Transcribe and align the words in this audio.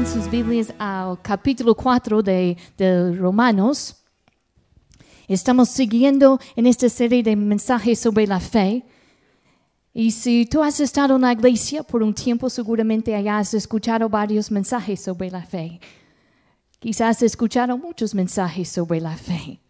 abren 0.00 0.14
sus 0.14 0.30
Biblias 0.30 0.72
al 0.78 1.20
capítulo 1.20 1.74
4 1.74 2.22
de, 2.22 2.56
de 2.78 3.14
Romanos. 3.16 3.96
Estamos 5.28 5.68
siguiendo 5.68 6.40
en 6.56 6.66
esta 6.66 6.88
serie 6.88 7.22
de 7.22 7.36
mensajes 7.36 7.98
sobre 7.98 8.26
la 8.26 8.40
fe. 8.40 8.84
Y 9.92 10.12
si 10.12 10.46
tú 10.46 10.62
has 10.62 10.80
estado 10.80 11.16
en 11.16 11.22
la 11.22 11.32
iglesia 11.32 11.82
por 11.82 12.02
un 12.02 12.14
tiempo, 12.14 12.48
seguramente 12.48 13.14
hayas 13.14 13.52
escuchado 13.52 14.08
varios 14.08 14.50
mensajes 14.50 15.02
sobre 15.02 15.30
la 15.30 15.44
fe. 15.44 15.80
Quizás 16.78 17.16
has 17.16 17.22
escuchado 17.22 17.76
muchos 17.76 18.14
mensajes 18.14 18.68
sobre 18.68 19.00
la 19.00 19.16
fe. 19.16 19.60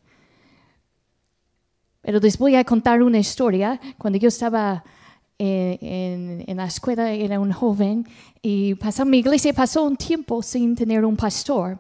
Pero 2.02 2.20
les 2.20 2.38
voy 2.38 2.54
a 2.54 2.64
contar 2.64 3.02
una 3.02 3.18
historia. 3.18 3.80
Cuando 3.98 4.18
yo 4.18 4.28
estaba 4.28 4.84
en, 5.40 6.44
en, 6.46 6.56
la 6.56 6.66
escuela, 6.66 7.10
era 7.12 7.40
un 7.40 7.50
joven, 7.52 8.06
y 8.42 8.74
pasó, 8.74 9.06
mi 9.06 9.18
iglesia 9.18 9.52
pasó 9.54 9.84
un 9.84 9.96
tiempo 9.96 10.42
sin 10.42 10.74
tener 10.74 11.04
un 11.04 11.16
pastor. 11.16 11.78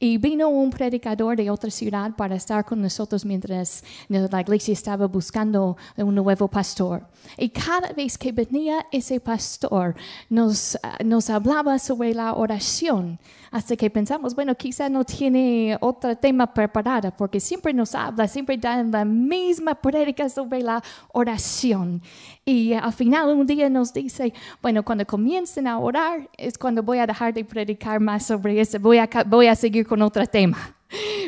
Y 0.00 0.18
vino 0.18 0.48
un 0.48 0.70
predicador 0.70 1.36
de 1.36 1.48
otra 1.50 1.70
ciudad 1.70 2.14
para 2.16 2.34
estar 2.34 2.64
con 2.64 2.82
nosotros 2.82 3.24
mientras 3.24 3.84
la 4.08 4.40
iglesia 4.40 4.72
estaba 4.72 5.06
buscando 5.06 5.76
un 5.96 6.14
nuevo 6.14 6.48
pastor. 6.48 7.06
Y 7.38 7.48
cada 7.48 7.92
vez 7.92 8.18
que 8.18 8.32
venía 8.32 8.86
ese 8.90 9.20
pastor, 9.20 9.94
nos, 10.28 10.76
nos 11.04 11.30
hablaba 11.30 11.78
sobre 11.78 12.12
la 12.12 12.34
oración. 12.34 13.18
Hasta 13.54 13.76
que 13.76 13.88
pensamos, 13.88 14.34
bueno, 14.34 14.56
quizá 14.56 14.88
no 14.88 15.04
tiene 15.04 15.78
otro 15.80 16.16
tema 16.16 16.52
preparado, 16.52 17.12
porque 17.16 17.38
siempre 17.38 17.72
nos 17.72 17.94
habla, 17.94 18.26
siempre 18.26 18.56
da 18.56 18.82
la 18.82 19.04
misma 19.04 19.76
prédica 19.76 20.28
sobre 20.28 20.60
la 20.60 20.82
oración. 21.12 22.02
Y 22.44 22.72
al 22.72 22.92
final 22.92 23.28
un 23.28 23.46
día 23.46 23.70
nos 23.70 23.92
dice, 23.92 24.34
bueno, 24.60 24.84
cuando 24.84 25.06
comiencen 25.06 25.68
a 25.68 25.78
orar 25.78 26.28
es 26.36 26.58
cuando 26.58 26.82
voy 26.82 26.98
a 26.98 27.06
dejar 27.06 27.32
de 27.32 27.44
predicar 27.44 28.00
más 28.00 28.26
sobre 28.26 28.60
eso, 28.60 28.80
voy 28.80 28.98
a, 28.98 29.08
voy 29.24 29.46
a 29.46 29.54
seguir 29.54 29.86
con 29.86 30.02
otro 30.02 30.26
tema. 30.26 30.74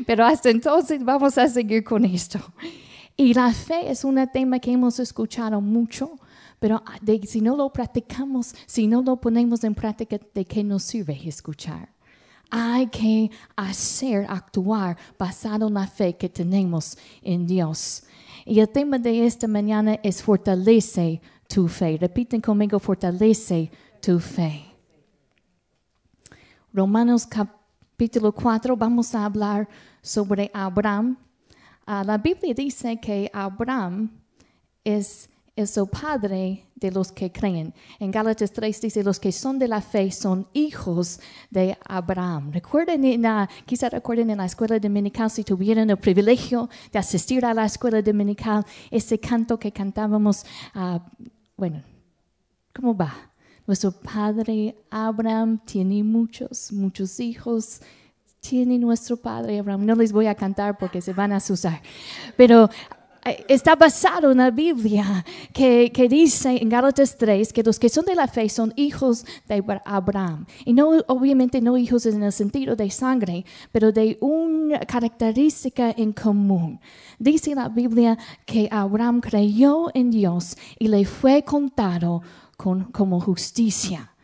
Pero 0.04 0.24
hasta 0.24 0.50
entonces 0.50 1.04
vamos 1.04 1.38
a 1.38 1.46
seguir 1.48 1.84
con 1.84 2.04
esto. 2.04 2.40
Y 3.16 3.34
la 3.34 3.52
fe 3.52 3.88
es 3.88 4.02
un 4.02 4.16
tema 4.32 4.58
que 4.58 4.72
hemos 4.72 4.98
escuchado 4.98 5.60
mucho, 5.60 6.18
pero 6.58 6.82
si 7.22 7.40
no 7.40 7.54
lo 7.54 7.72
practicamos, 7.72 8.52
si 8.66 8.88
no 8.88 9.00
lo 9.00 9.14
ponemos 9.14 9.62
en 9.62 9.76
práctica, 9.76 10.18
¿de 10.34 10.44
qué 10.44 10.64
nos 10.64 10.82
sirve 10.82 11.20
escuchar? 11.24 11.94
Hay 12.50 12.86
que 12.88 13.30
hacer, 13.56 14.26
actuar 14.28 14.96
basado 15.18 15.68
en 15.68 15.74
la 15.74 15.86
fe 15.86 16.16
que 16.16 16.28
tenemos 16.28 16.96
en 17.22 17.46
Dios. 17.46 18.04
Y 18.44 18.60
el 18.60 18.68
tema 18.68 18.98
de 18.98 19.26
esta 19.26 19.48
mañana 19.48 19.98
es 20.02 20.22
fortalece 20.22 21.20
tu 21.48 21.68
fe. 21.68 21.98
Repiten 22.00 22.40
conmigo, 22.40 22.78
fortalece 22.78 23.70
tu 24.00 24.20
fe. 24.20 24.64
Romanos 26.72 27.26
capítulo 27.26 28.32
4, 28.32 28.76
vamos 28.76 29.14
a 29.14 29.24
hablar 29.24 29.68
sobre 30.02 30.50
Abraham. 30.54 31.16
Uh, 31.86 32.04
la 32.04 32.18
Biblia 32.18 32.52
dice 32.54 32.98
que 33.00 33.30
Abraham 33.32 34.10
es 34.84 35.28
es 35.56 35.76
el 35.78 35.88
padre 35.88 36.65
de 36.76 36.90
los 36.90 37.10
que 37.10 37.32
creen. 37.32 37.74
En 37.98 38.10
Gálatas 38.10 38.52
3 38.52 38.80
dice, 38.80 39.02
los 39.02 39.18
que 39.18 39.32
son 39.32 39.58
de 39.58 39.66
la 39.66 39.80
fe 39.80 40.10
son 40.12 40.46
hijos 40.52 41.20
de 41.50 41.76
Abraham. 41.86 42.52
Recuerden, 42.52 43.04
en 43.04 43.24
quizá 43.64 43.88
recuerden 43.88 44.30
en 44.30 44.38
la 44.38 44.44
escuela 44.44 44.78
dominical, 44.78 45.30
si 45.30 45.42
tuvieron 45.42 45.88
el 45.88 45.96
privilegio 45.96 46.68
de 46.92 46.98
asistir 46.98 47.44
a 47.44 47.54
la 47.54 47.64
escuela 47.64 48.02
dominical, 48.02 48.64
ese 48.90 49.18
canto 49.18 49.58
que 49.58 49.72
cantábamos, 49.72 50.44
uh, 50.74 51.00
bueno, 51.56 51.82
¿cómo 52.74 52.94
va? 52.94 53.32
Nuestro 53.66 53.90
padre 53.90 54.76
Abraham 54.90 55.58
tiene 55.64 56.04
muchos, 56.04 56.70
muchos 56.72 57.18
hijos 57.18 57.80
tiene 58.40 58.78
nuestro 58.78 59.16
padre 59.16 59.58
Abraham. 59.58 59.84
No 59.84 59.94
les 59.94 60.12
voy 60.12 60.26
a 60.26 60.34
cantar 60.34 60.78
porque 60.78 61.00
se 61.00 61.12
van 61.12 61.32
a 61.32 61.36
asustar. 61.36 61.82
Pero 62.36 62.68
está 63.48 63.74
basado 63.76 64.30
en 64.30 64.38
la 64.38 64.50
Biblia 64.50 65.24
que, 65.52 65.90
que, 65.92 66.08
dice 66.08 66.58
en 66.60 66.68
Gálatas 66.68 67.16
3 67.16 67.52
que 67.52 67.62
los 67.62 67.78
que 67.78 67.88
son 67.88 68.04
de 68.04 68.14
la 68.14 68.28
fe 68.28 68.48
son 68.48 68.72
hijos 68.76 69.24
de 69.48 69.62
Abraham. 69.84 70.46
Y 70.64 70.72
no, 70.72 70.90
obviamente 71.06 71.60
no 71.60 71.76
hijos 71.76 72.06
en 72.06 72.22
el 72.22 72.32
sentido 72.32 72.76
de 72.76 72.90
sangre, 72.90 73.44
pero 73.72 73.92
de 73.92 74.18
una 74.20 74.80
característica 74.80 75.90
en 75.96 76.12
común. 76.12 76.80
Dice 77.18 77.54
la 77.54 77.68
Biblia 77.68 78.18
que 78.44 78.68
Abraham 78.70 79.20
creyó 79.20 79.88
en 79.94 80.10
Dios 80.10 80.56
y 80.78 80.88
le 80.88 81.04
fue 81.04 81.42
contado 81.42 82.22
con, 82.56 82.84
como 82.84 83.20
justicia. 83.20 84.15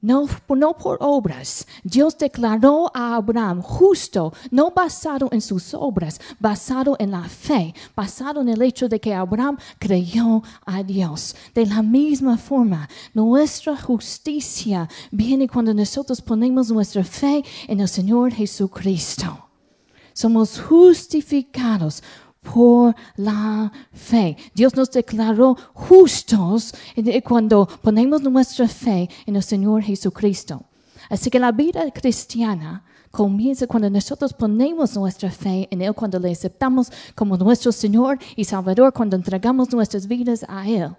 No, 0.00 0.26
por 0.46 0.96
obras. 1.00 1.66
Dios 1.82 2.16
declaró 2.16 2.88
a 2.94 3.16
Abraham 3.16 3.60
justo, 3.60 4.32
no 4.52 4.70
basado 4.70 5.28
en 5.32 5.40
sus 5.40 5.74
obras, 5.74 6.20
basado 6.38 6.94
en 7.00 7.10
la 7.10 7.24
fe, 7.24 7.74
basado 7.96 8.40
en 8.40 8.48
el 8.48 8.62
hecho 8.62 8.88
de 8.88 9.00
que 9.00 9.12
Abraham 9.12 9.58
creyó 9.80 10.42
a 10.64 10.84
Dios. 10.84 11.34
De 11.52 11.66
la 11.66 11.82
misma 11.82 12.38
forma, 12.38 12.88
nuestra 13.12 13.76
justicia 13.76 14.88
viene 15.10 15.48
cuando 15.48 15.74
nosotros 15.74 16.22
ponemos 16.22 16.70
nuestra 16.70 17.02
fe 17.02 17.44
en 17.66 17.80
el 17.80 17.88
Señor 17.88 18.32
Jesucristo. 18.32 19.48
Somos 20.12 20.60
justificados 20.60 22.02
por 22.52 22.94
la 23.16 23.70
fe. 23.92 24.36
Dios 24.54 24.74
nos 24.74 24.90
declaró 24.90 25.56
justos 25.74 26.74
cuando 27.24 27.66
ponemos 27.82 28.22
nuestra 28.22 28.66
fe 28.68 29.08
en 29.26 29.36
el 29.36 29.42
Señor 29.42 29.82
Jesucristo. 29.82 30.62
Así 31.10 31.30
que 31.30 31.38
la 31.38 31.52
vida 31.52 31.90
cristiana 31.90 32.84
comienza 33.10 33.66
cuando 33.66 33.88
nosotros 33.90 34.32
ponemos 34.32 34.94
nuestra 34.96 35.30
fe 35.30 35.68
en 35.70 35.82
Él, 35.82 35.94
cuando 35.94 36.18
le 36.18 36.30
aceptamos 36.30 36.90
como 37.14 37.36
nuestro 37.36 37.72
Señor 37.72 38.18
y 38.36 38.44
Salvador, 38.44 38.92
cuando 38.92 39.16
entregamos 39.16 39.72
nuestras 39.72 40.06
vidas 40.06 40.44
a 40.48 40.68
Él. 40.68 40.90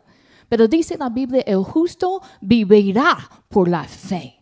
Pero 0.48 0.68
dice 0.68 0.98
la 0.98 1.10
Biblia, 1.10 1.44
el 1.46 1.64
justo 1.64 2.22
vivirá 2.42 3.18
por 3.50 3.68
la 3.68 3.84
fe. 3.84 4.36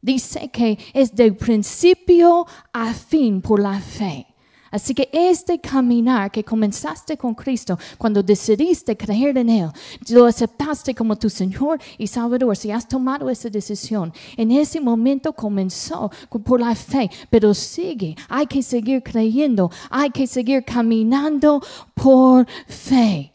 Dice 0.00 0.48
que 0.48 0.78
es 0.92 1.14
de 1.14 1.32
principio 1.32 2.46
a 2.72 2.92
fin 2.92 3.40
por 3.40 3.60
la 3.60 3.80
fe. 3.80 4.26
Así 4.70 4.94
que 4.94 5.08
este 5.12 5.60
caminar 5.60 6.30
que 6.30 6.44
comenzaste 6.44 7.16
con 7.16 7.34
Cristo, 7.34 7.78
cuando 7.98 8.22
decidiste 8.22 8.96
creer 8.96 9.38
en 9.38 9.48
Él, 9.48 9.70
lo 10.10 10.26
aceptaste 10.26 10.94
como 10.94 11.16
tu 11.16 11.30
Señor 11.30 11.80
y 11.98 12.06
Salvador, 12.06 12.56
si 12.56 12.70
has 12.70 12.86
tomado 12.86 13.30
esa 13.30 13.48
decisión, 13.48 14.12
en 14.36 14.50
ese 14.50 14.80
momento 14.80 15.32
comenzó 15.32 16.10
por 16.44 16.60
la 16.60 16.74
fe, 16.74 17.10
pero 17.30 17.54
sigue, 17.54 18.16
hay 18.28 18.46
que 18.46 18.62
seguir 18.62 19.02
creyendo, 19.02 19.70
hay 19.90 20.10
que 20.10 20.26
seguir 20.26 20.64
caminando 20.64 21.62
por 21.94 22.46
fe. 22.66 23.32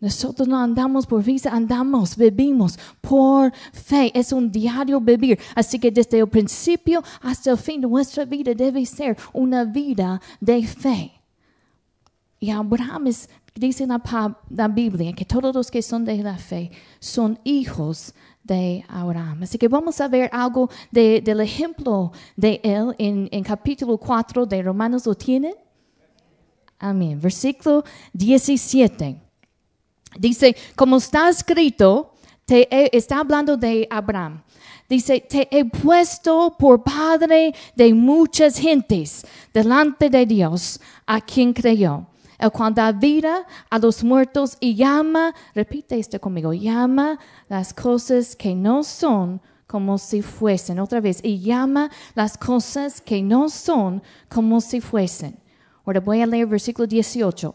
Nosotros 0.00 0.46
no 0.46 0.58
andamos 0.58 1.06
por 1.06 1.22
vista, 1.22 1.50
andamos, 1.50 2.16
vivimos 2.16 2.78
por 3.00 3.52
fe. 3.72 4.10
Es 4.14 4.32
un 4.32 4.50
diario 4.50 5.00
vivir. 5.00 5.38
Así 5.54 5.78
que 5.78 5.90
desde 5.90 6.18
el 6.18 6.28
principio 6.28 7.02
hasta 7.22 7.52
el 7.52 7.56
fin 7.56 7.80
de 7.80 7.88
nuestra 7.88 8.24
vida 8.24 8.54
debe 8.54 8.84
ser 8.84 9.16
una 9.32 9.64
vida 9.64 10.20
de 10.40 10.66
fe. 10.66 11.12
Y 12.38 12.50
Abraham 12.50 13.08
dice 13.54 13.84
en 13.84 13.90
la, 14.50 14.68
Biblia 14.68 15.14
que 15.14 15.24
todos 15.24 15.54
los 15.54 15.70
que 15.70 15.80
son 15.80 16.04
de 16.04 16.22
la 16.22 16.36
fe 16.36 16.70
son 16.98 17.38
hijos 17.44 18.12
de 18.42 18.84
Abraham. 18.88 19.44
Así 19.44 19.56
que 19.56 19.68
vamos 19.68 19.98
a 20.02 20.08
ver 20.08 20.28
algo 20.30 20.68
del 20.90 21.40
ejemplo 21.40 22.12
de 22.36 22.60
él 22.62 22.94
en, 22.98 23.28
en 23.32 23.42
capítulo 23.42 23.96
4 23.96 24.44
de 24.44 24.62
Romanos. 24.62 25.06
¿Lo 25.06 25.14
tienen? 25.14 25.54
Amén. 26.78 27.18
Versículo 27.18 27.84
17. 28.12 29.23
Dice, 30.18 30.56
como 30.76 30.96
está 30.96 31.28
escrito, 31.28 32.14
te 32.44 32.96
está 32.96 33.20
hablando 33.20 33.56
de 33.56 33.86
Abraham. 33.90 34.42
Dice, 34.88 35.20
te 35.20 35.48
he 35.50 35.64
puesto 35.64 36.54
por 36.58 36.82
padre 36.82 37.54
de 37.74 37.94
muchas 37.94 38.58
gentes 38.58 39.26
delante 39.52 40.10
de 40.10 40.26
Dios, 40.26 40.78
a 41.06 41.20
quien 41.20 41.54
creyó, 41.54 42.06
el 42.38 42.50
cual 42.50 42.74
da 42.74 42.92
vida 42.92 43.46
a 43.70 43.78
los 43.78 44.04
muertos 44.04 44.58
y 44.60 44.74
llama, 44.74 45.34
repite 45.54 45.98
esto 45.98 46.20
conmigo, 46.20 46.52
llama 46.52 47.18
las 47.48 47.72
cosas 47.72 48.36
que 48.36 48.54
no 48.54 48.84
son 48.84 49.40
como 49.66 49.96
si 49.96 50.20
fuesen, 50.20 50.78
otra 50.78 51.00
vez, 51.00 51.20
y 51.22 51.40
llama 51.40 51.90
las 52.14 52.36
cosas 52.36 53.00
que 53.00 53.22
no 53.22 53.48
son 53.48 54.02
como 54.28 54.60
si 54.60 54.80
fuesen. 54.82 55.38
Ahora 55.86 56.00
voy 56.00 56.22
a 56.22 56.26
leer 56.26 56.46
versículo 56.46 56.86
18. 56.86 57.54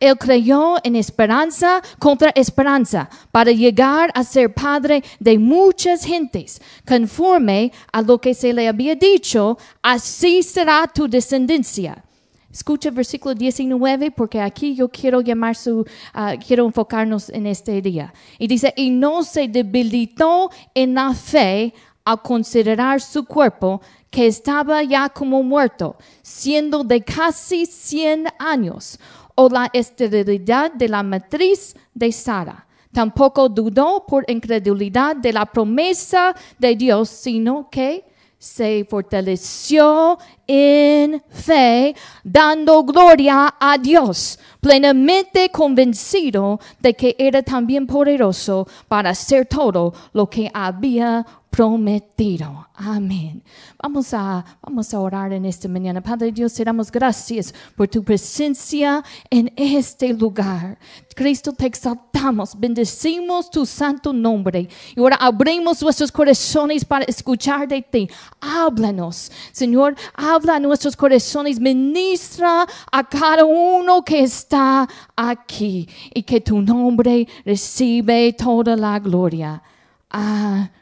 Él 0.00 0.16
creyó 0.18 0.76
en 0.82 0.96
esperanza 0.96 1.80
contra 1.98 2.30
esperanza 2.30 3.08
para 3.30 3.52
llegar 3.52 4.10
a 4.14 4.24
ser 4.24 4.52
padre 4.52 5.02
de 5.20 5.38
muchas 5.38 6.04
gentes. 6.04 6.60
Conforme 6.86 7.72
a 7.92 8.02
lo 8.02 8.20
que 8.20 8.34
se 8.34 8.52
le 8.52 8.68
había 8.68 8.94
dicho, 8.94 9.58
así 9.82 10.42
será 10.42 10.86
tu 10.92 11.08
descendencia. 11.08 12.04
Escucha 12.50 12.90
versículo 12.90 13.34
19 13.34 14.10
porque 14.10 14.40
aquí 14.40 14.74
yo 14.74 14.88
quiero 14.88 15.20
llamar 15.20 15.54
su, 15.54 15.86
ah, 16.14 16.34
quiero 16.44 16.66
enfocarnos 16.66 17.28
en 17.28 17.46
este 17.46 17.80
día. 17.82 18.12
Y 18.38 18.48
dice, 18.48 18.72
y 18.76 18.90
no 18.90 19.22
se 19.22 19.46
debilitó 19.46 20.50
en 20.74 20.94
la 20.94 21.12
fe 21.14 21.74
al 22.04 22.22
considerar 22.22 23.02
su 23.02 23.26
cuerpo 23.26 23.82
que 24.10 24.26
estaba 24.26 24.82
ya 24.82 25.08
como 25.08 25.42
muerto, 25.42 25.96
siendo 26.22 26.84
de 26.84 27.02
casi 27.02 27.66
100 27.66 28.28
años, 28.38 28.98
o 29.34 29.48
la 29.48 29.70
esterilidad 29.72 30.72
de 30.72 30.88
la 30.88 31.02
matriz 31.02 31.76
de 31.94 32.10
Sara. 32.10 32.66
Tampoco 32.92 33.48
dudó 33.48 34.04
por 34.06 34.28
incredulidad 34.28 35.14
de 35.14 35.32
la 35.32 35.46
promesa 35.46 36.34
de 36.58 36.74
Dios, 36.74 37.08
sino 37.08 37.68
que 37.70 38.04
se 38.38 38.86
fortaleció 38.88 40.18
en 40.46 41.22
fe, 41.28 41.94
dando 42.22 42.84
gloria 42.84 43.54
a 43.60 43.76
Dios, 43.78 44.38
plenamente 44.60 45.50
convencido 45.50 46.60
de 46.78 46.94
que 46.94 47.16
era 47.18 47.42
también 47.42 47.86
poderoso 47.86 48.66
para 48.86 49.10
hacer 49.10 49.46
todo 49.46 49.92
lo 50.12 50.30
que 50.30 50.50
había 50.54 51.26
prometido. 51.50 52.68
Amén. 52.74 53.42
Vamos 53.82 54.12
a, 54.14 54.44
vamos 54.62 54.92
a 54.94 55.00
orar 55.00 55.32
en 55.32 55.44
esta 55.44 55.68
mañana. 55.68 56.00
Padre 56.00 56.30
Dios, 56.30 56.54
te 56.54 56.64
damos 56.64 56.90
gracias 56.90 57.54
por 57.76 57.88
tu 57.88 58.02
presencia 58.02 59.02
en 59.30 59.52
este 59.56 60.12
lugar. 60.12 60.78
Cristo, 61.14 61.52
te 61.52 61.66
exaltamos, 61.66 62.58
bendecimos 62.58 63.50
tu 63.50 63.66
santo 63.66 64.12
nombre. 64.12 64.68
Y 64.94 65.00
ahora 65.00 65.16
abrimos 65.16 65.82
nuestros 65.82 66.12
corazones 66.12 66.84
para 66.84 67.04
escuchar 67.04 67.66
de 67.66 67.82
ti. 67.82 68.08
Háblanos, 68.40 69.32
Señor, 69.52 69.96
habla 70.14 70.56
a 70.56 70.60
nuestros 70.60 70.96
corazones, 70.96 71.58
ministra 71.58 72.66
a 72.92 73.04
cada 73.08 73.44
uno 73.44 74.04
que 74.04 74.22
está 74.22 74.88
aquí 75.16 75.88
y 76.14 76.22
que 76.22 76.40
tu 76.40 76.60
nombre 76.60 77.26
recibe 77.44 78.32
toda 78.34 78.76
la 78.76 78.98
gloria. 78.98 79.62
Amén. 80.10 80.77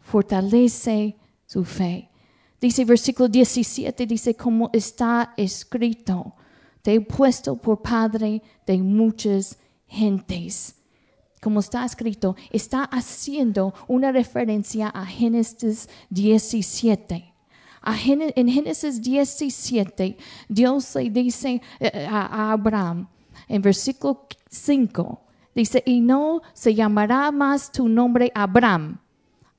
Fortalece 0.00 1.16
su 1.46 1.64
fe. 1.64 2.08
Dice 2.60 2.84
versículo 2.84 3.28
17, 3.28 4.06
dice, 4.06 4.34
como 4.34 4.70
está 4.72 5.34
escrito, 5.36 6.34
te 6.80 6.94
he 6.94 7.00
puesto 7.00 7.56
por 7.56 7.82
padre 7.82 8.42
de 8.66 8.78
muchas 8.78 9.58
gentes. 9.86 10.76
Como 11.40 11.58
está 11.58 11.84
escrito, 11.84 12.36
está 12.50 12.84
haciendo 12.84 13.74
una 13.88 14.12
referencia 14.12 14.88
a 14.88 15.04
Génesis 15.04 15.88
17. 16.10 17.34
en 18.36 18.48
Génesis 18.48 19.02
17, 19.02 20.16
Dios 20.48 20.94
le 20.94 21.10
dice 21.10 21.60
eh, 21.80 22.06
a 22.08 22.52
Abraham, 22.52 23.08
en 23.48 23.60
versículo 23.60 24.28
5, 24.48 25.21
Dice, 25.54 25.82
y 25.84 26.00
no 26.00 26.42
se 26.52 26.74
llamará 26.74 27.30
más 27.30 27.70
tu 27.70 27.88
nombre 27.88 28.32
Abraham. 28.34 28.98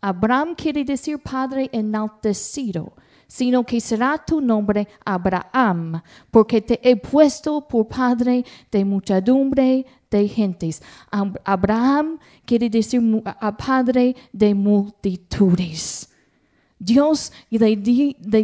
Abraham 0.01 0.55
quiere 0.55 0.83
decir 0.83 1.19
padre 1.19 1.69
enaltecido, 1.71 2.93
sino 3.27 3.63
que 3.63 3.79
será 3.79 4.17
tu 4.17 4.41
nombre 4.41 4.87
Abraham, 5.05 6.01
porque 6.29 6.61
te 6.61 6.79
he 6.83 6.95
puesto 6.97 7.67
por 7.67 7.87
padre 7.87 8.43
de 8.69 8.83
muchedumbre 8.83 9.85
de 10.11 10.27
gentes. 10.27 10.81
Abraham 11.09 12.19
quiere 12.45 12.69
decir 12.69 13.01
padre 13.57 14.15
de 14.31 14.53
multitudes. 14.53 16.12
Dios 16.83 17.31
le, 17.49 17.75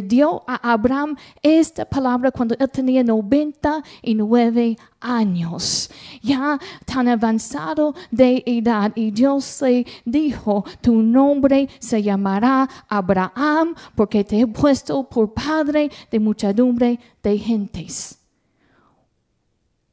dio 0.02 0.42
a 0.46 0.72
Abraham 0.72 1.16
esta 1.42 1.84
palabra 1.84 2.30
cuando 2.30 2.54
él 2.58 2.70
tenía 2.70 3.04
99 3.04 4.78
años, 5.00 5.90
ya 6.22 6.58
tan 6.86 7.08
avanzado 7.08 7.94
de 8.10 8.42
edad. 8.46 8.92
Y 8.94 9.10
Dios 9.10 9.60
le 9.62 9.86
dijo, 10.04 10.64
tu 10.80 11.02
nombre 11.02 11.68
se 11.78 12.02
llamará 12.02 12.68
Abraham 12.88 13.74
porque 13.94 14.24
te 14.24 14.40
he 14.40 14.46
puesto 14.46 15.04
por 15.04 15.34
padre 15.34 15.90
de 16.10 16.18
muchedumbre 16.18 16.98
de 17.22 17.38
gentes. 17.38 18.18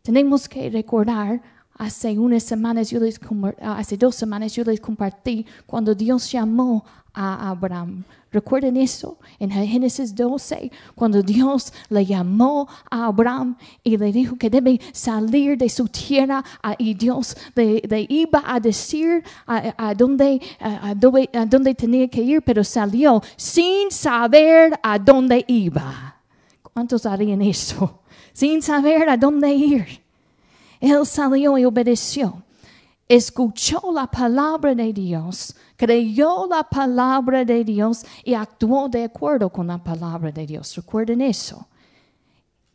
Tenemos 0.04 0.48
que 0.48 0.70
recordar 0.70 1.42
Hace 1.80 2.18
unas 2.18 2.42
semanas, 2.42 2.90
yo 2.90 3.00
les, 3.00 3.20
hace 3.62 3.98
dos 3.98 4.16
semanas 4.16 4.56
yo 4.56 4.64
les 4.64 4.80
compartí 4.80 5.46
cuando 5.68 5.94
Dios 5.94 6.32
llamó 6.32 6.84
a 7.14 7.52
Abraham. 7.52 8.04
Recuerden 8.38 8.78
eso 8.78 9.18
en 9.40 9.50
Génesis 9.50 10.14
12, 10.14 10.72
cuando 10.94 11.24
Dios 11.24 11.74
le 11.90 12.06
llamó 12.06 12.68
a 12.88 13.08
Abraham 13.08 13.58
y 13.84 13.98
le 13.98 14.12
dijo 14.12 14.36
que 14.36 14.48
debe 14.48 14.80
salir 14.92 15.58
de 15.58 15.68
su 15.68 15.88
tierra 15.88 16.46
y 16.78 16.94
Dios 16.94 17.36
le, 17.56 18.06
iba 18.08 18.44
a 18.46 18.60
decir 18.60 19.24
a, 19.48 19.96
dónde, 19.96 20.40
a, 20.60 20.94
dónde, 20.94 21.74
tenía 21.74 22.08
que 22.08 22.22
ir, 22.22 22.44
pero 22.44 22.64
salió 22.64 23.24
sin 23.36 23.90
saber 23.90 24.80
a 24.84 25.00
dónde 25.00 25.44
iba. 25.48 26.22
¿Cuántos 26.62 27.08
harían 27.08 27.42
eso? 27.42 28.02
Sin 28.34 28.62
saber 28.62 29.10
a 29.10 29.18
dónde 29.18 29.52
ir. 29.52 30.04
Él 30.80 31.04
salió 31.08 31.58
y 31.58 31.66
obedeció. 31.66 32.44
Escuchó 33.10 33.92
la 33.94 34.08
palabra 34.08 34.76
de 34.76 34.92
Dios, 34.92 35.56
creyó 35.78 36.46
la 36.48 36.64
palabra 36.64 37.46
de 37.46 37.64
Dios 37.64 38.04
y 38.24 38.34
actuó 38.34 38.90
de 38.90 39.06
acuerdo 39.06 39.50
con 39.50 39.68
la 39.68 39.82
palabra 39.82 40.32
de 40.32 40.46
Dios. 40.46 40.76
Recuerden 40.76 41.22
eso. 41.22 41.68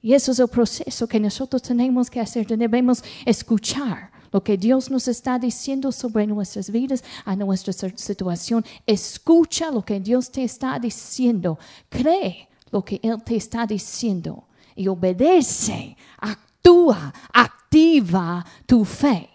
Y 0.01 0.15
eso 0.15 0.33
es 0.33 0.39
el 0.39 0.49
proceso 0.49 1.07
que 1.07 1.21
nosotros 1.21 1.63
tenemos 1.63 2.11
que 2.11 2.19
hacer. 2.19 2.47
Debemos 2.47 3.05
escuchar 3.27 4.11
lo 4.33 4.43
que 4.43 4.57
Dios 4.57 4.91
nos 4.91 5.07
está 5.07 5.39
diciendo 5.39 5.93
sobre 5.93 6.27
nuestras 6.27 6.71
vidas, 6.71 7.05
a 7.25 7.37
nuestra 7.37 7.73
situación. 7.73 8.65
Escucha 8.87 9.71
lo 9.71 9.83
que 9.83 10.01
Dios 10.01 10.31
te 10.31 10.43
está 10.43 10.79
diciendo. 10.79 11.59
Cree 11.91 12.49
lo 12.71 12.83
que 12.83 12.99
Él 13.03 13.23
te 13.23 13.37
está 13.37 13.67
diciendo 13.67 14.45
y 14.75 14.89
obedece. 14.89 15.95
Actúa, 16.19 17.13
activa 17.33 18.45
tu 18.67 18.85
fe. 18.85 19.32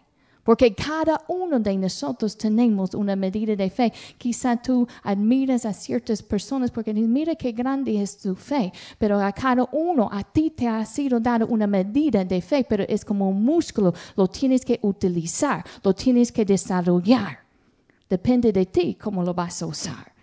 Porque 0.48 0.74
cada 0.74 1.26
uno 1.28 1.60
de 1.60 1.76
nosotros 1.76 2.38
tenemos 2.38 2.94
una 2.94 3.18
medida 3.18 3.54
de 3.54 3.70
fe. 3.70 3.92
Quizá 4.18 4.56
tú 4.56 4.88
admiras 5.04 5.66
a 5.66 5.74
ciertas 5.74 6.24
personas 6.24 6.72
porque 6.72 6.94
mira 6.94 7.36
qué 7.36 7.52
grande 7.52 8.02
es 8.02 8.18
tu 8.18 8.34
fe. 8.34 8.72
Pero 8.98 9.20
a 9.20 9.34
cada 9.34 9.68
uno, 9.74 10.08
a 10.10 10.24
ti 10.24 10.52
te 10.52 10.66
ha 10.66 10.86
sido 10.86 11.20
dada 11.20 11.44
una 11.44 11.68
medida 11.68 12.24
de 12.24 12.40
fe, 12.40 12.64
pero 12.64 12.86
es 12.88 13.04
como 13.04 13.30
un 13.30 13.44
músculo. 13.44 13.94
Lo 14.16 14.30
tienes 14.30 14.64
que 14.64 14.80
utilizar, 14.84 15.66
lo 15.84 15.94
tienes 15.94 16.32
que 16.32 16.46
desarrollar. 16.46 17.40
Depende 18.10 18.54
de 18.54 18.68
ti 18.68 18.96
cómo 18.96 19.24
lo 19.24 19.34
vas 19.34 19.62
a 19.62 19.66
usar. 19.66 20.14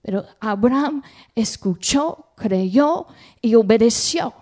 Pero 0.00 0.24
Abraham 0.40 1.02
escuchó, 1.34 2.28
creyó 2.36 3.06
y 3.42 3.54
obedeció. 3.54 4.32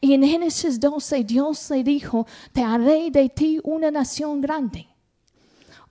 Y 0.00 0.14
en 0.14 0.22
Génesis 0.22 0.80
12 0.80 1.24
Dios 1.24 1.70
le 1.70 1.84
dijo, 1.84 2.26
te 2.52 2.62
haré 2.62 3.10
de 3.10 3.28
ti 3.28 3.60
una 3.62 3.90
nación 3.90 4.40
grande. 4.40 4.86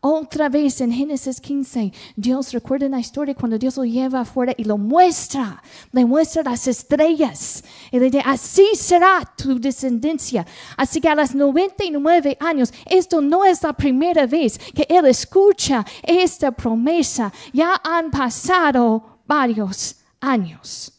Otra 0.02 0.48
vez 0.48 0.80
en 0.80 0.94
Génesis 0.94 1.42
15, 1.42 1.92
Dios 2.16 2.54
recuerda 2.54 2.88
la 2.88 3.02
historia 3.02 3.36
cuando 3.36 3.58
Dios 3.58 3.76
lo 3.76 3.84
lleva 3.84 4.22
afuera 4.22 4.54
y 4.56 4.64
lo 4.64 4.78
muestra, 4.78 5.62
le 5.92 6.06
muestra 6.06 6.42
las 6.42 6.66
estrellas. 6.70 7.62
Y 7.92 8.00
le 8.00 8.06
dice, 8.06 8.24
así 8.26 8.66
será 8.76 9.30
tu 9.36 9.60
descendencia. 9.60 10.46
Así 10.78 11.02
que 11.02 11.10
a 11.10 11.16
los 11.16 11.36
99 11.36 12.38
años, 12.40 12.74
esto 12.86 13.20
no 13.20 13.44
es 13.44 13.62
la 13.62 13.74
primera 13.74 14.26
vez 14.26 14.58
que 14.74 14.88
Él 14.88 15.06
escucha 15.06 15.86
esta 16.02 16.52
promesa. 16.52 17.34
Ya 17.52 17.82
han 17.84 18.10
pasado 18.10 19.20
varios 19.28 19.98
años. 20.22 20.99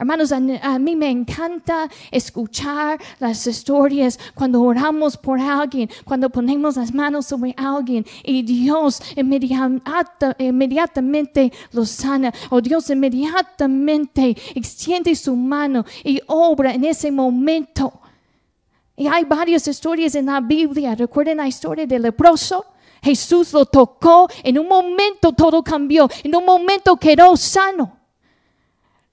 Hermanos, 0.00 0.32
a, 0.32 0.40
mí 0.78 0.96
me 0.96 1.10
encanta 1.10 1.86
escuchar 2.10 2.98
las 3.18 3.46
historias 3.46 4.18
cuando 4.34 4.62
oramos 4.62 5.18
por 5.18 5.38
alguien, 5.38 5.90
cuando 6.06 6.30
ponemos 6.30 6.76
las 6.76 6.94
manos 6.94 7.26
sobre 7.26 7.54
alguien 7.54 8.06
y 8.24 8.42
Dios 8.42 9.02
inmediatamente 9.14 11.52
lo 11.72 11.84
sana 11.84 12.32
o 12.48 12.62
Dios 12.62 12.88
inmediatamente 12.88 14.34
extiende 14.54 15.14
su 15.14 15.36
mano 15.36 15.84
y 16.02 16.18
obra 16.28 16.72
en 16.72 16.84
ese 16.84 17.12
momento. 17.12 18.00
Y 18.96 19.06
hay 19.06 19.24
varias 19.24 19.68
historias 19.68 20.14
en 20.14 20.24
la 20.26 20.40
Biblia. 20.40 20.94
Recuerden 20.94 21.36
la 21.36 21.46
historia 21.46 21.86
del 21.86 22.00
leproso. 22.00 22.64
Jesús 23.02 23.52
lo 23.52 23.66
tocó, 23.66 24.30
en 24.42 24.58
un 24.58 24.66
momento 24.66 25.32
todo 25.32 25.62
cambió, 25.62 26.08
en 26.24 26.36
un 26.36 26.46
momento 26.46 26.96
quedó 26.96 27.36
sano. 27.36 27.99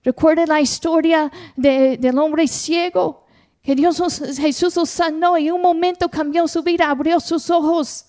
Recuerda 0.07 0.45
la 0.45 0.61
historia 0.61 1.29
del 1.57 2.17
hombre 2.17 2.47
ciego, 2.47 3.25
que 3.61 3.75
Dios 3.75 4.01
Jesús 4.37 4.73
lo 4.77 4.85
sanó 4.85 5.37
y 5.37 5.49
en 5.49 5.55
un 5.55 5.61
momento 5.61 6.07
cambió 6.07 6.47
su 6.47 6.63
vida, 6.63 6.89
abrió 6.89 7.19
sus 7.19 7.49
ojos. 7.49 8.05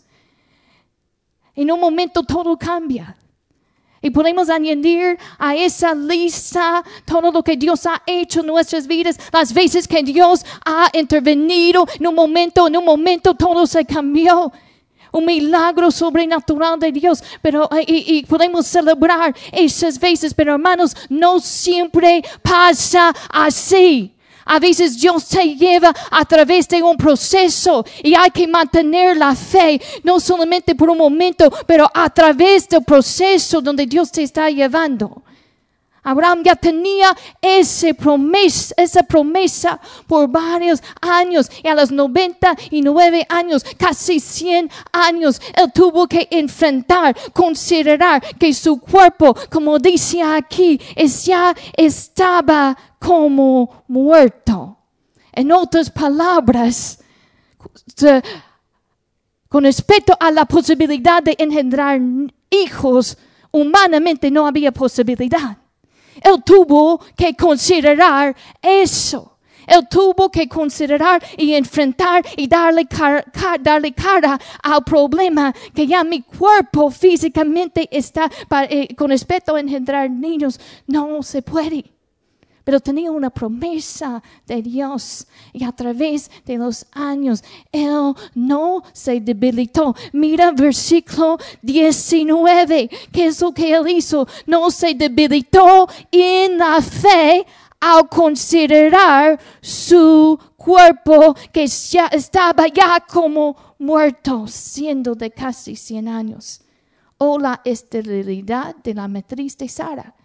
En 1.57 1.73
un 1.73 1.81
momento 1.81 2.23
todo 2.23 2.57
cambia. 2.57 3.17
Y 4.01 4.11
podemos 4.11 4.49
añadir 4.49 5.19
a 5.41 5.57
esa 5.57 5.93
lista 5.93 6.85
todo 7.05 7.33
lo 7.33 7.43
que 7.43 7.57
Dios 7.57 7.85
ha 7.85 8.01
hecho 8.07 8.43
en 8.43 8.47
nuestras 8.47 8.87
vidas, 8.87 9.19
las 9.33 9.53
veces 9.53 9.89
que 9.89 10.01
Dios 10.05 10.47
ha 10.65 10.89
intervenido 10.93 11.85
en 11.99 12.07
un 12.07 12.15
momento, 12.15 12.69
en 12.69 12.77
un 12.77 12.85
momento 12.85 13.35
todo 13.35 13.67
se 13.67 13.85
cambió. 13.85 14.53
Un 15.13 15.25
milagro 15.25 15.91
sobrenatural 15.91 16.79
de 16.79 16.93
Dios, 16.93 17.23
pero 17.43 17.69
eh, 17.73 17.85
y, 17.87 18.19
y 18.19 18.23
podemos 18.25 18.67
celebrar 18.67 19.35
esas 19.53 19.99
veces, 19.99 20.35
pero 20.35 20.53
hermanos, 20.55 20.97
no 21.09 21.41
siempre 21.41 22.23
pasa 22.43 23.15
así. 23.31 24.15
A 24.51 24.59
veces 24.59 24.99
Dios 24.99 25.29
te 25.29 25.55
lleva 25.57 25.93
a 26.11 26.25
través 26.25 26.67
de 26.69 26.83
un 26.83 26.97
proceso 26.97 27.85
y 28.03 28.15
hay 28.15 28.31
que 28.31 28.49
mantener 28.49 29.15
la 29.15 29.35
fe, 29.35 29.79
no 30.03 30.19
solamente 30.19 30.75
por 30.75 30.89
un 30.89 30.97
momento, 30.97 31.53
pero 31.67 31.91
a 31.93 32.09
través 32.09 32.67
del 32.67 32.83
proceso 32.83 33.61
donde 33.61 33.85
Dios 33.85 34.11
te 34.11 34.23
está 34.23 34.49
llevando. 34.49 35.23
Abraham 36.09 36.43
ya 36.43 36.57
tenía 36.57 37.15
esa 37.43 37.93
promesa, 37.93 38.75
esa 38.79 39.03
promesa 39.03 39.79
por 40.07 40.27
varios 40.27 40.83
años 41.03 41.51
y 41.63 41.69
a 41.69 41.75
los 41.75 41.91
99 41.91 43.27
años, 43.29 43.63
casi 43.77 44.19
100 44.19 44.71
años, 44.91 45.39
él 45.55 45.71
tuvo 45.73 46.09
que 46.09 46.27
enfrentar, 46.31 47.15
considerar 47.35 48.23
que 48.39 48.55
su 48.55 48.81
cuerpo, 48.81 49.37
como 49.51 49.79
dice 49.79 50.23
aquí, 50.23 50.81
ya 51.25 51.55
estaba 51.77 52.77
como 52.99 53.85
muerto. 53.87 54.79
En 55.33 55.53
otras 55.53 55.91
palabras, 55.91 57.01
con 59.49 59.65
respecto 59.65 60.17
a 60.19 60.31
la 60.31 60.47
posibilidad 60.47 61.23
de 61.23 61.37
engendrar 61.39 62.01
hijos, 62.49 63.19
humanamente 63.51 64.31
no 64.31 64.47
había 64.47 64.73
posibilidad. 64.73 65.59
Él 66.23 66.43
tuvo 66.45 67.01
que 67.17 67.35
considerar 67.35 68.35
eso. 68.63 69.39
Él 69.69 69.87
tuvo 69.89 70.31
que 70.31 70.49
considerar 70.49 71.23
y 71.37 71.53
enfrentar 71.55 72.25
y 72.37 72.49
darle 72.49 72.87
cara, 72.87 73.23
darle 73.61 73.93
cara 73.93 74.41
al 74.63 74.83
problema 74.83 75.55
que 75.75 75.87
ya 75.87 76.03
mi 76.05 76.23
cuerpo 76.23 76.91
físicamente 76.91 77.87
está 77.91 78.31
eh, 78.71 78.95
con 78.97 79.11
respecto 79.11 79.55
a 79.55 79.61
engendrar 79.61 80.11
niños. 80.11 80.59
No 80.87 81.23
se 81.23 81.43
puede 81.43 81.98
pero 82.69 82.81
tenía 82.81 83.11
una 83.11 83.31
promesa 83.31 84.23
de 84.47 84.61
Dios 84.61 85.27
y 85.55 85.65
a 85.65 85.73
través 85.73 86.31
de 86.45 86.59
los 86.59 86.85
años 86.93 87.43
él 87.73 88.13
no 88.35 88.83
se 88.93 89.21
debilitó. 89.23 89.97
Mira 90.13 90.51
versículo 90.51 91.39
19, 91.63 92.91
¿qué 93.11 93.29
es 93.29 93.41
lo 93.41 93.55
que 93.55 93.73
él 93.73 93.89
hizo? 93.89 94.29
No 94.45 94.71
se 94.71 94.93
debilitó 94.93 95.89
en 96.13 96.59
la 96.59 96.83
fe 96.83 97.47
al 97.81 98.07
considerar 98.07 99.41
su 99.63 100.39
cuerpo 100.59 101.35
que 101.51 101.67
ya 101.67 102.09
estaba 102.09 102.67
ya 102.69 103.03
como 103.11 103.57
muerto, 103.79 104.47
siendo 104.47 105.15
de 105.15 105.31
casi 105.31 105.75
100 105.75 106.07
años. 106.07 106.61
O 107.17 107.39
la 107.39 107.63
esterilidad 107.65 108.77
de 108.77 108.93
la 108.93 109.09
matriz 109.09 109.57
de 109.57 109.71
Sara. 109.71 110.18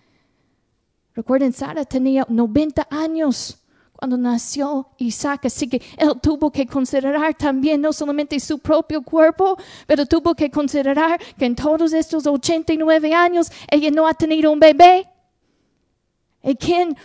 Recuerden, 1.16 1.54
Sara 1.54 1.86
tenía 1.86 2.26
90 2.28 2.88
años 2.90 3.60
cuando 3.94 4.18
nació 4.18 4.90
Isaac, 4.98 5.46
así 5.46 5.70
que 5.70 5.82
él 5.98 6.12
tuvo 6.22 6.52
que 6.52 6.66
considerar 6.66 7.36
también 7.36 7.80
no 7.80 7.94
solamente 7.94 8.40
su 8.40 8.60
propio 8.60 9.02
cuerpo, 9.02 9.56
pero 9.88 10.06
tuvo 10.06 10.36
que 10.36 10.50
considerar 10.50 11.22
que 11.38 11.46
en 11.46 11.56
todos 11.56 11.94
estos 11.94 12.26
89 12.28 13.14
años 13.14 13.50
ella 13.70 13.92
no 13.92 14.08
ha 14.08 14.14
tenido 14.14 14.52
un 14.52 14.60
bebé. 14.60 15.08
¿Y 16.44 16.56
quién, 16.56 16.98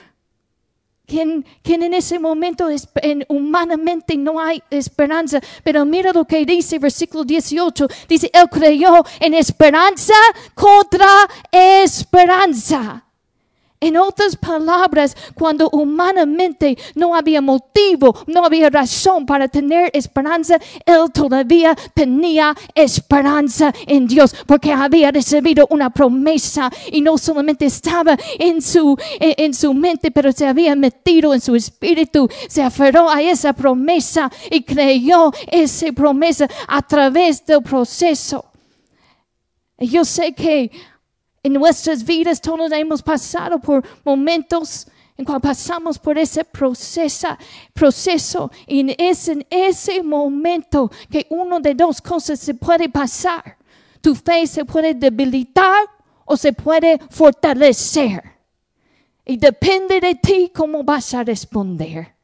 quién, 1.06 1.46
quién 1.62 1.82
en 1.84 1.94
ese 1.94 2.18
momento 2.18 2.68
en, 3.02 3.24
humanamente 3.28 4.16
no 4.16 4.40
hay 4.40 4.60
esperanza? 4.68 5.40
Pero 5.62 5.84
mira 5.84 6.12
lo 6.12 6.24
que 6.24 6.44
dice 6.44 6.80
versículo 6.80 7.22
18. 7.22 7.86
Dice, 8.08 8.30
él 8.32 8.48
creyó 8.50 9.04
en 9.20 9.34
esperanza 9.34 10.14
contra 10.54 11.06
esperanza. 11.52 13.04
En 13.80 13.96
otras 13.96 14.34
palabras, 14.34 15.16
cuando 15.34 15.70
humanamente 15.70 16.76
no 16.96 17.14
había 17.14 17.40
motivo, 17.40 18.24
no 18.26 18.44
había 18.44 18.70
razón 18.70 19.24
para 19.24 19.46
tener 19.46 19.90
esperanza, 19.94 20.58
él 20.84 21.12
todavía 21.12 21.76
tenía 21.94 22.56
esperanza 22.74 23.72
en 23.86 24.08
Dios 24.08 24.34
porque 24.46 24.72
había 24.72 25.12
recibido 25.12 25.68
una 25.70 25.90
promesa 25.90 26.70
y 26.90 27.00
no 27.00 27.16
solamente 27.18 27.66
estaba 27.66 28.18
en 28.38 28.60
su, 28.60 28.98
en, 29.20 29.54
su 29.54 29.72
mente, 29.74 30.10
pero 30.10 30.32
se 30.32 30.46
había 30.46 30.74
metido 30.74 31.32
en 31.32 31.40
su 31.40 31.54
espíritu, 31.54 32.28
se 32.48 32.62
aferró 32.62 33.08
a 33.08 33.22
esa 33.22 33.52
promesa 33.52 34.30
y 34.50 34.62
creyó 34.62 35.32
esa 35.46 35.92
promesa 35.92 36.48
a 36.66 36.82
través 36.82 37.46
del 37.46 37.62
proceso. 37.62 38.44
Yo 39.78 40.04
sé 40.04 40.32
que 40.32 40.72
en 41.48 41.54
nuestras 41.54 42.04
vidas 42.04 42.40
todos 42.40 42.70
hemos 42.72 43.02
pasado 43.02 43.58
por 43.58 43.82
momentos 44.04 44.86
en 45.16 45.24
cual 45.24 45.40
pasamos 45.40 45.98
por 45.98 46.16
ese 46.16 46.44
proceso, 46.44 47.28
proceso 47.72 48.50
y 48.66 48.80
en 48.80 49.46
ese 49.50 50.02
momento 50.02 50.90
que 51.10 51.26
uno 51.30 51.58
de 51.58 51.74
dos 51.74 52.00
cosas 52.00 52.38
se 52.38 52.54
puede 52.54 52.88
pasar. 52.88 53.56
Tu 54.00 54.14
fe 54.14 54.46
se 54.46 54.64
puede 54.64 54.94
debilitar 54.94 55.88
o 56.24 56.36
se 56.36 56.52
puede 56.52 57.00
fortalecer. 57.10 58.22
Y 59.24 59.36
depende 59.38 60.00
de 60.00 60.14
ti 60.14 60.52
cómo 60.54 60.84
vas 60.84 61.12
a 61.14 61.24
responder. 61.24 62.14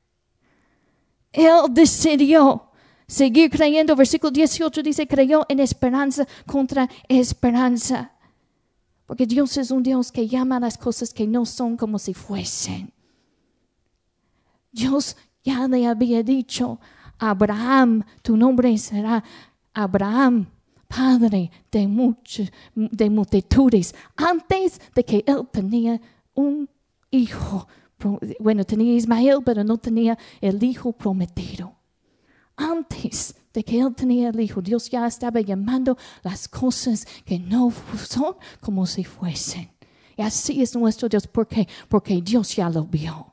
Él 1.33 1.63
decidió 1.71 2.71
seguir 3.09 3.51
creyendo. 3.51 3.97
Versículo 3.97 4.31
18 4.31 4.83
dice, 4.83 5.07
creyó 5.09 5.45
en 5.49 5.61
esperanza 5.61 6.27
contra 6.47 6.89
esperanza. 7.09 8.14
Porque 9.07 9.27
Dios 9.27 9.57
es 9.57 9.71
un 9.71 9.83
Dios 9.83 10.11
que 10.11 10.27
llama 10.27 10.61
las 10.61 10.79
cosas 10.79 11.13
que 11.13 11.27
no 11.27 11.45
son 11.45 11.77
como 11.77 11.99
si 11.99 12.15
fuesen. 12.15 12.93
Dios 14.73 15.17
ya 15.45 15.69
le 15.69 15.87
había 15.87 16.23
dicho 16.23 16.81
Abraham, 17.19 18.03
tu 18.23 18.37
nombre 18.37 18.77
será 18.79 19.23
Abraham, 19.73 20.47
padre 20.89 21.51
de, 21.71 21.87
muchos, 21.87 22.51
de 22.75 23.11
multitudes, 23.11 23.95
antes 24.17 24.81
de 24.95 25.05
que 25.05 25.25
él 25.27 25.47
tenía 25.53 26.01
un 26.35 26.69
hijo. 27.11 27.69
Bueno, 28.41 28.65
tenía 28.65 28.95
Ismael, 28.95 29.39
pero 29.45 29.65
no 29.65 29.79
tenía 29.79 30.19
el 30.41 30.63
hijo 30.63 30.93
prometido. 30.93 31.75
Antes 32.57 33.35
de 33.55 33.65
que 33.65 33.81
él 33.81 33.95
tenía 33.95 34.29
el 34.29 34.41
hijo, 34.41 34.61
Dios 34.61 34.91
ya 34.91 35.07
estaba 35.07 35.41
llamando 35.41 35.97
las 36.23 36.49
cosas 36.49 37.07
que 37.25 37.39
no 37.39 37.73
son 38.07 38.35
como 38.61 38.85
si 38.85 39.05
fuesen. 39.05 39.71
Y 40.17 40.23
así 40.23 40.61
es 40.61 40.77
nuestro 40.77 41.09
Dios. 41.09 41.27
¿Por 41.27 41.47
qué? 41.47 41.67
Porque 41.89 42.21
Dios 42.21 42.55
ya 42.57 42.69
lo 42.69 42.85
vio. 42.85 43.33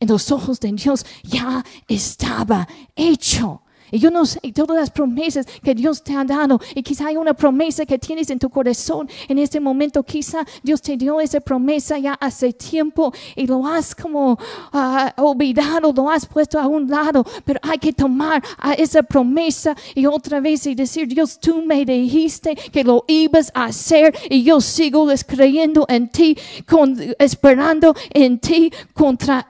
En 0.00 0.08
los 0.08 0.32
ojos 0.32 0.58
de 0.58 0.72
Dios 0.72 1.06
ya 1.22 1.64
estaba 1.86 2.66
hecho. 2.96 3.62
Y 3.92 3.98
yo 3.98 4.10
no 4.10 4.26
sé 4.26 4.40
todas 4.52 4.76
las 4.76 4.90
promesas 4.90 5.46
que 5.62 5.74
Dios 5.74 6.02
te 6.02 6.14
ha 6.16 6.24
dado. 6.24 6.60
Y 6.74 6.82
quizá 6.82 7.06
hay 7.08 7.16
una 7.16 7.34
promesa 7.34 7.86
que 7.86 7.98
tienes 7.98 8.30
en 8.30 8.38
tu 8.38 8.50
corazón 8.50 9.08
en 9.28 9.38
este 9.38 9.60
momento. 9.60 10.02
Quizá 10.02 10.44
Dios 10.62 10.82
te 10.82 10.96
dio 10.96 11.20
esa 11.20 11.40
promesa 11.40 11.98
ya 11.98 12.14
hace 12.14 12.52
tiempo 12.52 13.12
y 13.36 13.46
lo 13.46 13.64
has 13.66 13.94
como 13.94 14.32
uh, 14.32 15.22
olvidado, 15.22 15.92
lo 15.92 16.10
has 16.10 16.26
puesto 16.26 16.58
a 16.58 16.66
un 16.66 16.88
lado. 16.88 17.24
Pero 17.44 17.60
hay 17.62 17.78
que 17.78 17.92
tomar 17.92 18.42
esa 18.76 19.02
promesa 19.02 19.76
y 19.94 20.06
otra 20.06 20.40
vez 20.40 20.66
y 20.66 20.74
decir, 20.74 21.06
Dios, 21.06 21.38
tú 21.38 21.62
me 21.62 21.84
dijiste 21.84 22.56
que 22.72 22.82
lo 22.82 23.04
ibas 23.06 23.52
a 23.54 23.66
hacer 23.66 24.16
y 24.28 24.42
yo 24.42 24.60
sigo 24.60 25.06
creyendo 25.26 25.84
en 25.88 26.08
ti, 26.08 26.36
con, 26.66 26.96
esperando 27.18 27.94
en 28.10 28.38
ti, 28.38 28.72
contra, 28.94 29.46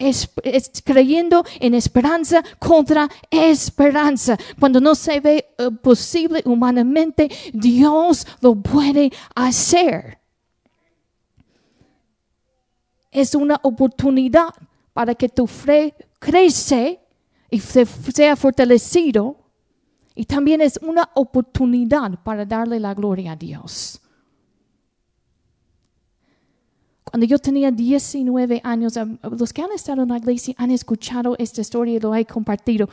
creyendo 0.85 1.45
en 1.61 1.75
esperanza 1.75 2.43
contra 2.59 3.09
esperanza. 3.31 4.32
Cuando 4.59 4.81
no 4.81 4.95
se 4.95 5.21
ve 5.21 5.55
eh, 5.59 5.71
posible 5.71 6.43
humanamente, 6.45 7.31
Dios 7.53 8.27
lo 8.41 8.55
puede 8.55 9.11
hacer. 9.35 10.19
Es 13.11 13.35
una 13.35 13.61
oportunidad 13.63 14.49
para 14.93 15.15
que 15.15 15.29
tu 15.29 15.47
fe 15.47 15.95
crece 16.19 17.01
y 17.51 17.61
sea 17.61 18.37
fortalecido. 18.37 19.37
Y 20.15 20.25
también 20.25 20.61
es 20.61 20.79
una 20.83 21.09
oportunidad 21.15 22.23
para 22.23 22.45
darle 22.45 22.79
la 22.79 22.95
gloria 22.95 23.33
a 23.33 23.37
Dios. 23.37 24.03
Cuando 27.13 27.27
yo 27.27 27.39
tenía 27.39 27.71
19 27.71 28.63
años, 28.65 28.95
los 29.23 29.53
que 29.53 29.61
han 29.61 29.73
estado 29.73 30.03
en 30.03 30.09
la 30.09 30.17
iglesia 30.17 30.55
han 30.57 30.71
escuchado 30.71 31.37
esta 31.39 31.61
historia 31.61 31.97
y 31.97 32.01
lo 32.01 32.15
he 32.15 32.25
compartido 32.25 32.89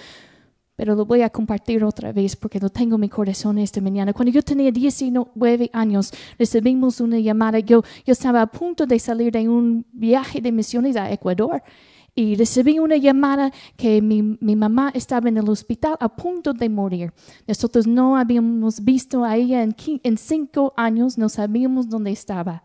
pero 0.80 0.96
lo 0.96 1.06
voy 1.06 1.24
a 1.24 1.30
compartir 1.30 1.84
otra 1.84 2.14
vez 2.14 2.38
porque 2.38 2.58
lo 2.58 2.70
tengo 2.70 2.96
en 2.96 3.02
mi 3.02 3.10
corazón 3.10 3.58
esta 3.58 3.82
mañana. 3.82 4.14
Cuando 4.14 4.32
yo 4.32 4.42
tenía 4.42 4.72
19 4.72 5.70
años, 5.74 6.14
recibimos 6.38 7.02
una 7.02 7.20
llamada. 7.20 7.60
Yo, 7.60 7.84
yo 8.06 8.14
estaba 8.14 8.42
a 8.42 8.48
punto 8.48 8.86
de 8.86 8.98
salir 8.98 9.34
de 9.34 9.50
un 9.50 9.86
viaje 9.92 10.40
de 10.40 10.54
misiones 10.54 10.96
a 10.96 11.12
Ecuador 11.12 11.62
y 12.16 12.36
recibí 12.36 12.80
una 12.80 12.96
llamada 12.96 13.52
que 13.76 14.02
mi, 14.02 14.38
mi, 14.40 14.56
mamá 14.56 14.90
estaba 14.96 15.28
en 15.28 15.36
el 15.36 15.50
hospital 15.50 15.98
a 16.00 16.08
punto 16.08 16.54
de 16.54 16.70
morir. 16.70 17.12
Nosotros 17.46 17.86
no 17.86 18.16
habíamos 18.16 18.82
visto 18.82 19.26
a 19.26 19.36
ella 19.36 19.64
en 19.64 20.18
cinco 20.18 20.74
años, 20.78 21.18
no 21.18 21.28
sabíamos 21.28 21.90
dónde 21.90 22.12
estaba. 22.12 22.64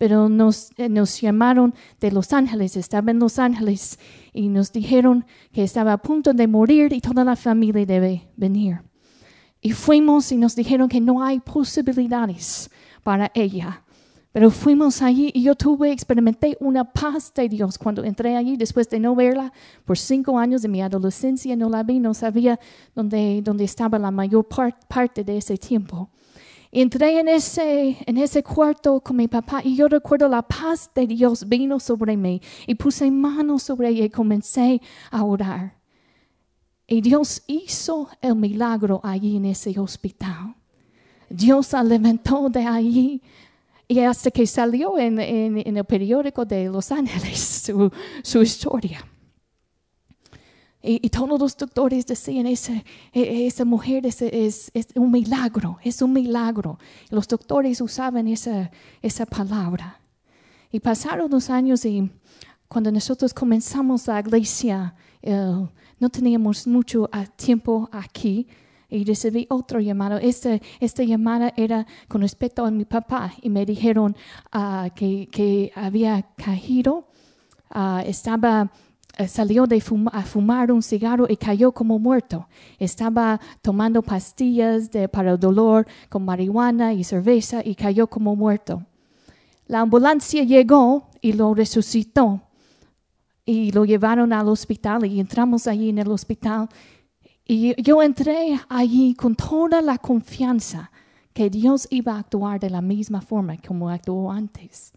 Pero 0.00 0.30
nos, 0.30 0.70
eh, 0.78 0.88
nos 0.88 1.20
llamaron 1.20 1.74
de 2.00 2.10
Los 2.10 2.32
Ángeles, 2.32 2.74
estaba 2.74 3.10
en 3.10 3.18
Los 3.18 3.38
Ángeles 3.38 3.98
y 4.32 4.48
nos 4.48 4.72
dijeron 4.72 5.26
que 5.52 5.62
estaba 5.62 5.92
a 5.92 5.98
punto 5.98 6.32
de 6.32 6.46
morir 6.48 6.94
y 6.94 7.02
toda 7.02 7.22
la 7.22 7.36
familia 7.36 7.84
debe 7.84 8.26
venir. 8.34 8.80
Y 9.60 9.72
fuimos 9.72 10.32
y 10.32 10.38
nos 10.38 10.56
dijeron 10.56 10.88
que 10.88 11.02
no 11.02 11.22
hay 11.22 11.40
posibilidades 11.40 12.70
para 13.02 13.30
ella. 13.34 13.84
Pero 14.32 14.50
fuimos 14.50 15.02
allí 15.02 15.32
y 15.34 15.42
yo 15.42 15.54
tuve, 15.54 15.92
experimenté 15.92 16.56
una 16.60 16.90
paz 16.90 17.34
de 17.34 17.46
Dios 17.50 17.76
cuando 17.76 18.02
entré 18.02 18.36
allí 18.36 18.56
después 18.56 18.88
de 18.88 19.00
no 19.00 19.14
verla 19.14 19.52
por 19.84 19.98
cinco 19.98 20.38
años 20.38 20.62
de 20.62 20.68
mi 20.68 20.80
adolescencia, 20.80 21.54
no 21.56 21.68
la 21.68 21.82
vi, 21.82 22.00
no 22.00 22.14
sabía 22.14 22.58
dónde, 22.94 23.42
dónde 23.44 23.64
estaba 23.64 23.98
la 23.98 24.10
mayor 24.10 24.48
parte 24.88 25.24
de 25.24 25.36
ese 25.36 25.58
tiempo. 25.58 26.08
Entré 26.72 27.18
en 27.18 27.28
ese, 27.28 27.96
en 28.06 28.16
ese 28.16 28.44
cuarto 28.44 29.00
con 29.00 29.16
mi 29.16 29.26
papá 29.26 29.60
y 29.64 29.74
yo 29.74 29.88
recuerdo 29.88 30.28
la 30.28 30.42
paz 30.42 30.88
de 30.94 31.06
Dios 31.06 31.48
vino 31.48 31.80
sobre 31.80 32.16
mí 32.16 32.40
y 32.66 32.76
puse 32.76 33.10
manos 33.10 33.64
sobre 33.64 33.88
ella 33.88 34.04
y 34.04 34.10
comencé 34.10 34.80
a 35.10 35.24
orar. 35.24 35.74
Y 36.86 37.00
Dios 37.00 37.42
hizo 37.48 38.08
el 38.20 38.36
milagro 38.36 39.00
allí 39.02 39.36
en 39.36 39.46
ese 39.46 39.78
hospital. 39.80 40.54
Dios 41.28 41.72
la 41.72 41.82
levantó 41.82 42.48
de 42.48 42.64
allí 42.64 43.20
y 43.88 43.98
hasta 43.98 44.30
que 44.30 44.46
salió 44.46 44.96
en, 44.96 45.18
en, 45.18 45.76
el 45.76 45.84
periódico 45.84 46.44
de 46.44 46.68
Los 46.68 46.92
Ángeles 46.92 47.40
su, 47.66 47.90
su 48.22 48.42
historia. 48.42 49.04
Y, 50.82 51.10
todos 51.10 51.38
los 51.38 51.56
doctores 51.56 52.06
decían, 52.06 52.46
esa, 52.46 52.72
e, 53.12 53.46
esa 53.46 53.64
mujer 53.64 54.06
es, 54.06 54.22
es, 54.22 54.70
es, 54.72 54.88
un 54.94 55.10
milagro, 55.10 55.78
es 55.84 56.00
un 56.00 56.12
milagro. 56.12 56.78
Los 57.10 57.28
doctores 57.28 57.80
usaban 57.80 58.26
esa, 58.28 58.70
esa 59.02 59.26
palabra. 59.26 60.00
Y 60.72 60.80
pasaron 60.80 61.30
los 61.30 61.50
años 61.50 61.84
y 61.84 62.10
cuando 62.68 62.90
nosotros 62.92 63.34
comenzamos 63.34 64.06
la 64.06 64.20
iglesia, 64.20 64.94
no 65.22 66.08
teníamos 66.08 66.66
mucho 66.66 67.08
ah, 67.12 67.26
tiempo 67.26 67.88
aquí 67.92 68.46
y 68.88 69.04
recibí 69.04 69.46
otro 69.50 69.80
llamado. 69.80 70.18
Esta, 70.18 70.58
esta 70.80 71.02
llamada 71.02 71.52
era 71.56 71.86
con 72.08 72.20
respecto 72.22 72.64
a 72.64 72.70
mi 72.70 72.84
papá 72.84 73.32
y 73.42 73.50
me 73.50 73.64
dijeron 73.64 74.16
uh, 74.54 74.90
que, 74.94 75.28
que, 75.30 75.72
había 75.74 76.22
caído, 76.36 77.08
uh, 77.74 77.98
estaba 78.04 78.62
eh, 78.62 78.89
salió 79.28 79.66
de 79.66 79.82
a 80.12 80.22
fumar 80.22 80.72
un 80.72 80.82
cigarro 80.82 81.26
y 81.28 81.36
cayó 81.36 81.72
como 81.72 81.98
muerto. 81.98 82.48
Estaba 82.78 83.40
tomando 83.62 84.02
pastillas 84.02 84.90
de, 84.90 85.08
para 85.08 85.32
el 85.32 85.40
dolor 85.40 85.86
con 86.08 86.24
marihuana 86.24 86.92
y 86.92 87.04
cerveza 87.04 87.62
y 87.64 87.74
cayó 87.74 88.06
como 88.06 88.36
muerto. 88.36 88.84
La 89.66 89.80
ambulancia 89.80 90.42
llegó 90.42 91.08
y 91.20 91.32
lo 91.32 91.54
resucitó 91.54 92.40
y 93.44 93.72
lo 93.72 93.84
llevaron 93.84 94.32
al 94.32 94.48
hospital 94.48 95.06
y 95.06 95.20
entramos 95.20 95.66
allí 95.66 95.88
en 95.88 95.98
el 95.98 96.08
hospital 96.08 96.68
y 97.46 97.80
yo 97.82 98.00
entré 98.02 98.60
allí 98.68 99.14
con 99.14 99.34
toda 99.34 99.82
la 99.82 99.98
confianza 99.98 100.90
que 101.32 101.50
Dios 101.50 101.88
iba 101.90 102.14
a 102.14 102.20
actuar 102.20 102.60
de 102.60 102.70
la 102.70 102.80
misma 102.80 103.20
forma 103.20 103.56
como 103.56 103.90
actuó 103.90 104.30
antes. 104.30 104.92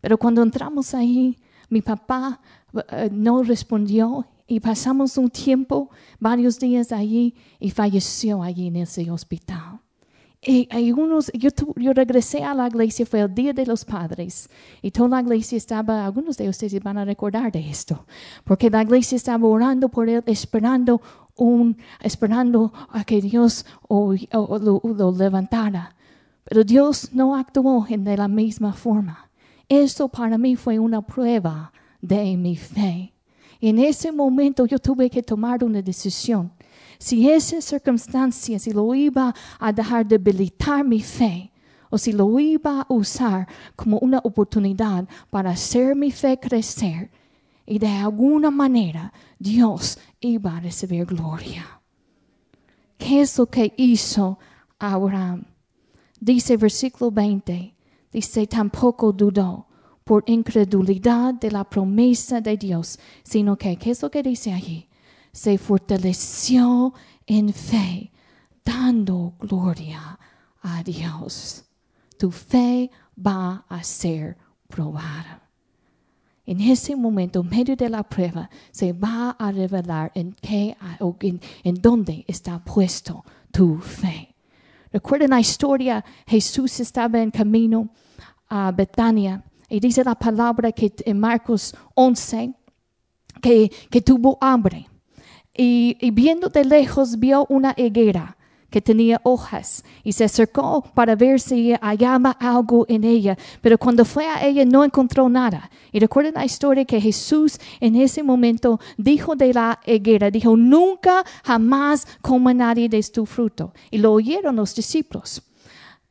Pero 0.00 0.18
cuando 0.18 0.42
entramos 0.42 0.94
allí, 0.94 1.38
mi 1.68 1.82
papá 1.82 2.40
uh, 2.72 2.80
no 3.10 3.42
respondió 3.42 4.26
y 4.46 4.60
pasamos 4.60 5.18
un 5.18 5.28
tiempo, 5.28 5.90
varios 6.20 6.58
días 6.58 6.92
allí 6.92 7.34
y 7.58 7.70
falleció 7.70 8.42
allí 8.42 8.68
en 8.68 8.76
ese 8.76 9.10
hospital. 9.10 9.80
Y 10.42 10.68
algunos, 10.70 11.32
yo, 11.32 11.50
yo, 11.74 11.92
regresé 11.92 12.44
a 12.44 12.54
la 12.54 12.68
iglesia, 12.68 13.04
fue 13.04 13.20
el 13.20 13.34
Día 13.34 13.52
de 13.52 13.66
los 13.66 13.84
Padres, 13.84 14.48
y 14.80 14.92
toda 14.92 15.08
la 15.08 15.20
iglesia 15.22 15.58
estaba, 15.58 16.06
algunos 16.06 16.36
de 16.36 16.48
ustedes 16.48 16.80
van 16.82 16.98
a 16.98 17.04
recordar 17.04 17.50
de 17.50 17.68
esto, 17.68 18.06
porque 18.44 18.70
la 18.70 18.82
iglesia 18.82 19.16
estaba 19.16 19.48
orando 19.48 19.88
por 19.88 20.08
él, 20.08 20.22
esperando 20.26 21.00
un, 21.34 21.76
esperando 22.00 22.72
a 22.90 23.02
que 23.04 23.20
Dios 23.20 23.66
lo, 23.88 25.14
levantara. 25.16 25.96
Pero 26.44 26.62
Dios 26.62 27.12
no 27.12 27.34
actuó 27.34 27.84
de 27.88 28.16
la 28.16 28.28
misma 28.28 28.72
forma. 28.72 29.25
Esto 29.68 30.08
para 30.08 30.38
mí 30.38 30.56
fue 30.56 30.78
una 30.78 31.02
prueba 31.02 31.72
de 32.00 32.36
mi 32.36 32.56
fe. 32.56 33.12
En 33.60 33.78
ese 33.78 34.12
momento 34.12 34.66
yo 34.66 34.78
tuve 34.78 35.10
que 35.10 35.22
tomar 35.22 35.64
una 35.64 35.82
decisión. 35.82 36.52
Si 36.98 37.28
esa 37.28 37.60
circunstancia, 37.60 38.58
si 38.58 38.72
lo 38.72 38.94
iba 38.94 39.34
a 39.58 39.72
dejar 39.72 40.06
debilitar 40.06 40.84
mi 40.84 41.00
fe, 41.00 41.52
o 41.90 41.98
si 41.98 42.12
lo 42.12 42.38
iba 42.38 42.82
a 42.82 42.92
usar 42.92 43.46
como 43.74 43.98
una 43.98 44.18
oportunidad 44.18 45.08
para 45.30 45.50
hacer 45.50 45.94
mi 45.94 46.10
fe 46.10 46.38
crecer, 46.38 47.10
y 47.66 47.78
de 47.78 47.88
alguna 47.88 48.50
manera 48.50 49.12
Dios 49.38 49.98
iba 50.20 50.56
a 50.56 50.60
recibir 50.60 51.04
gloria. 51.04 51.80
¿Qué 52.96 53.20
es 53.20 53.36
lo 53.38 53.46
que 53.46 53.74
hizo 53.76 54.38
Abraham? 54.78 55.44
Dice 56.20 56.56
versículo 56.56 57.10
20, 57.10 57.75
dice, 58.12 58.46
tampoco 58.46 59.12
dudó 59.12 59.66
por 60.04 60.22
incredulidad 60.26 61.34
de 61.34 61.50
la 61.50 61.64
promesa 61.64 62.40
de 62.40 62.56
Dios, 62.56 62.98
sino 63.22 63.56
que, 63.56 63.76
¿qué 63.76 63.90
es 63.90 64.02
lo 64.02 64.10
que 64.10 64.22
dice 64.22 64.52
allí? 64.52 64.88
Se 65.32 65.58
fortaleció 65.58 66.94
en 67.26 67.52
fe, 67.52 68.12
dando 68.64 69.34
gloria 69.40 70.18
a 70.62 70.82
Dios. 70.82 71.64
Tu 72.18 72.30
fe 72.30 72.90
va 73.18 73.64
a 73.68 73.82
ser 73.82 74.36
probada 74.68 75.46
en 76.46 76.60
ese 76.60 76.94
momento, 76.94 77.40
en 77.40 77.48
medio 77.48 77.76
de 77.76 77.90
la 77.90 78.04
prueba, 78.04 78.48
se 78.70 78.92
va 78.92 79.30
a 79.30 79.50
revelar 79.50 80.12
en 80.14 80.32
qué 80.40 80.76
en, 81.20 81.40
en 81.64 81.74
dónde 81.74 82.24
está 82.28 82.62
puesto 82.62 83.24
tu 83.50 83.78
fe. 83.78 84.35
Recuerden 84.96 85.28
la 85.28 85.40
historia, 85.40 86.02
Jesús 86.26 86.80
estaba 86.80 87.20
en 87.20 87.30
camino 87.30 87.90
a 88.48 88.72
Betania. 88.72 89.44
Y 89.68 89.78
dice 89.78 90.02
la 90.02 90.14
palabra 90.14 90.72
que 90.72 90.90
en 91.04 91.20
Marcos 91.20 91.76
11 91.94 92.54
que, 93.42 93.70
que 93.90 94.00
tuvo 94.00 94.38
hambre. 94.40 94.88
Y, 95.52 95.98
y 96.00 96.10
viendo 96.12 96.48
de 96.48 96.64
lejos 96.64 97.18
vio 97.18 97.44
una 97.50 97.74
higuera 97.76 98.38
que 98.70 98.80
tenía 98.80 99.20
hojas 99.24 99.84
y 100.02 100.12
se 100.12 100.24
acercó 100.24 100.82
para 100.94 101.14
ver 101.14 101.40
si 101.40 101.72
hallaba 101.74 102.30
algo 102.32 102.84
en 102.88 103.04
ella, 103.04 103.36
pero 103.60 103.78
cuando 103.78 104.04
fue 104.04 104.26
a 104.26 104.44
ella 104.44 104.64
no 104.64 104.84
encontró 104.84 105.28
nada. 105.28 105.70
Y 105.92 106.00
recuerden 106.00 106.34
la 106.34 106.44
historia 106.44 106.84
que 106.84 107.00
Jesús 107.00 107.58
en 107.80 107.96
ese 107.96 108.22
momento 108.22 108.80
dijo 108.96 109.36
de 109.36 109.54
la 109.54 109.78
higuera, 109.86 110.30
dijo, 110.30 110.56
nunca 110.56 111.24
jamás 111.44 112.06
coma 112.20 112.52
nadie 112.52 112.88
de 112.88 113.02
tu 113.02 113.26
fruto. 113.26 113.72
Y 113.90 113.98
lo 113.98 114.12
oyeron 114.12 114.56
los 114.56 114.74
discípulos. 114.74 115.42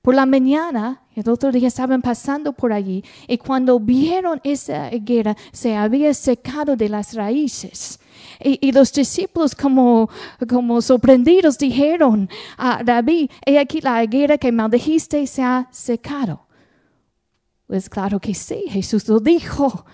Por 0.01 0.13
la 0.13 0.27
mañana, 0.27 1.01
el 1.15 1.27
otro 1.29 1.51
día 1.51 1.67
estaban 1.67 2.01
pasando 2.01 2.53
por 2.53 2.71
allí 2.71 3.03
y 3.27 3.39
cuando 3.39 3.79
vieron 3.79 4.39
esa 4.43 4.93
higuera 4.93 5.35
se 5.51 5.75
había 5.75 6.13
secado 6.13 6.75
de 6.75 6.89
las 6.89 7.15
raíces. 7.15 7.99
Y, 8.39 8.71
los 8.71 8.91
discípulos 8.91 9.55
como, 9.55 10.09
como 10.47 10.81
sorprendidos 10.81 11.57
dijeron 11.57 12.29
a 12.57 12.83
David, 12.83 13.29
he 13.45 13.57
aquí 13.59 13.81
la 13.81 14.03
higuera 14.03 14.37
que 14.37 14.51
maldijiste 14.51 15.25
se 15.27 15.43
ha 15.43 15.67
secado. 15.71 16.47
Pues 17.67 17.89
claro 17.89 18.19
que 18.19 18.33
sí, 18.33 18.65
Jesús 18.67 19.07
lo 19.07 19.19
dijo. 19.19 19.85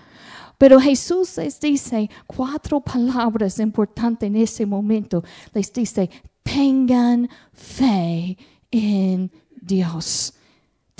Pero 0.58 0.78
Jesús 0.78 1.36
les 1.38 1.58
dice 1.58 2.08
cuatro 2.26 2.80
palabras 2.80 3.58
importantes 3.58 4.26
en 4.26 4.36
ese 4.36 4.64
momento. 4.64 5.24
Les 5.52 5.72
dice, 5.72 6.08
tengan 6.42 7.28
fe 7.52 8.36
en 8.70 9.30
Dios. 9.60 10.34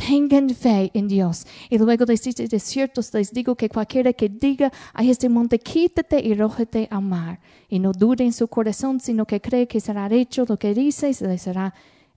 Tengan 0.07 0.51
fe 0.51 0.91
en 0.95 1.07
Dios. 1.07 1.47
Y 1.71 1.79
luego 1.79 2.05
les 2.07 2.23
dice, 2.23 2.49
de 2.49 2.59
cierto 2.59 3.01
les 3.13 3.33
digo 3.33 3.55
que 3.55 3.69
cualquiera 3.69 4.13
que 4.13 4.29
diga 4.29 4.73
a 4.93 5.05
este 5.05 5.29
monte, 5.29 5.61
quítate 5.61 6.19
y 6.21 6.35
rójate 6.35 6.89
a 6.91 7.01
mar. 7.01 7.39
Y 7.69 7.79
no 7.79 7.93
dude 7.93 8.25
en 8.25 8.33
su 8.33 8.49
corazón, 8.49 8.99
sino 8.99 9.25
que 9.27 9.41
cree 9.41 9.69
que 9.69 9.81
será 9.81 10.13
hecho 10.13 10.45
lo 10.49 10.59
que 10.59 10.75
dice 10.75 11.11
y 11.11 11.25
le 11.25 11.39
será 11.39 11.73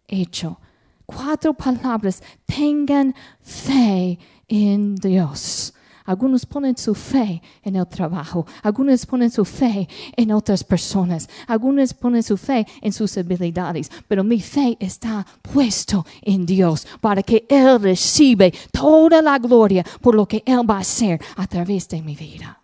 hecho. 0.08 0.60
Cuatro 1.06 1.54
palabras. 1.54 2.24
Tengan 2.45 3.13
fe 3.41 4.17
en 4.48 4.95
Dios. 4.95 5.74
Algunos 6.05 6.45
ponen 6.45 6.77
su 6.77 6.93
fe 6.93 7.41
en 7.63 7.75
el 7.75 7.87
trabajo, 7.87 8.45
algunos 8.61 9.05
ponen 9.07 9.31
su 9.31 9.43
fe 9.43 9.87
en 10.15 10.31
otras 10.31 10.63
personas, 10.63 11.27
algunos 11.47 11.95
ponen 11.95 12.21
su 12.21 12.37
fe 12.37 12.67
en 12.81 12.93
sus 12.93 13.17
habilidades, 13.17 13.89
pero 14.07 14.23
mi 14.23 14.39
fe 14.39 14.77
está 14.79 15.25
puesto 15.41 16.05
en 16.21 16.45
Dios 16.45 16.85
para 17.01 17.23
que 17.23 17.45
Él 17.49 17.81
reciba 17.81 18.45
toda 18.71 19.19
la 19.21 19.39
gloria 19.39 19.83
por 19.99 20.13
lo 20.13 20.27
que 20.27 20.43
Él 20.45 20.69
va 20.69 20.77
a 20.77 20.81
hacer 20.81 21.19
a 21.37 21.47
través 21.47 21.89
de 21.89 22.01
mi 22.03 22.15
vida. 22.15 22.61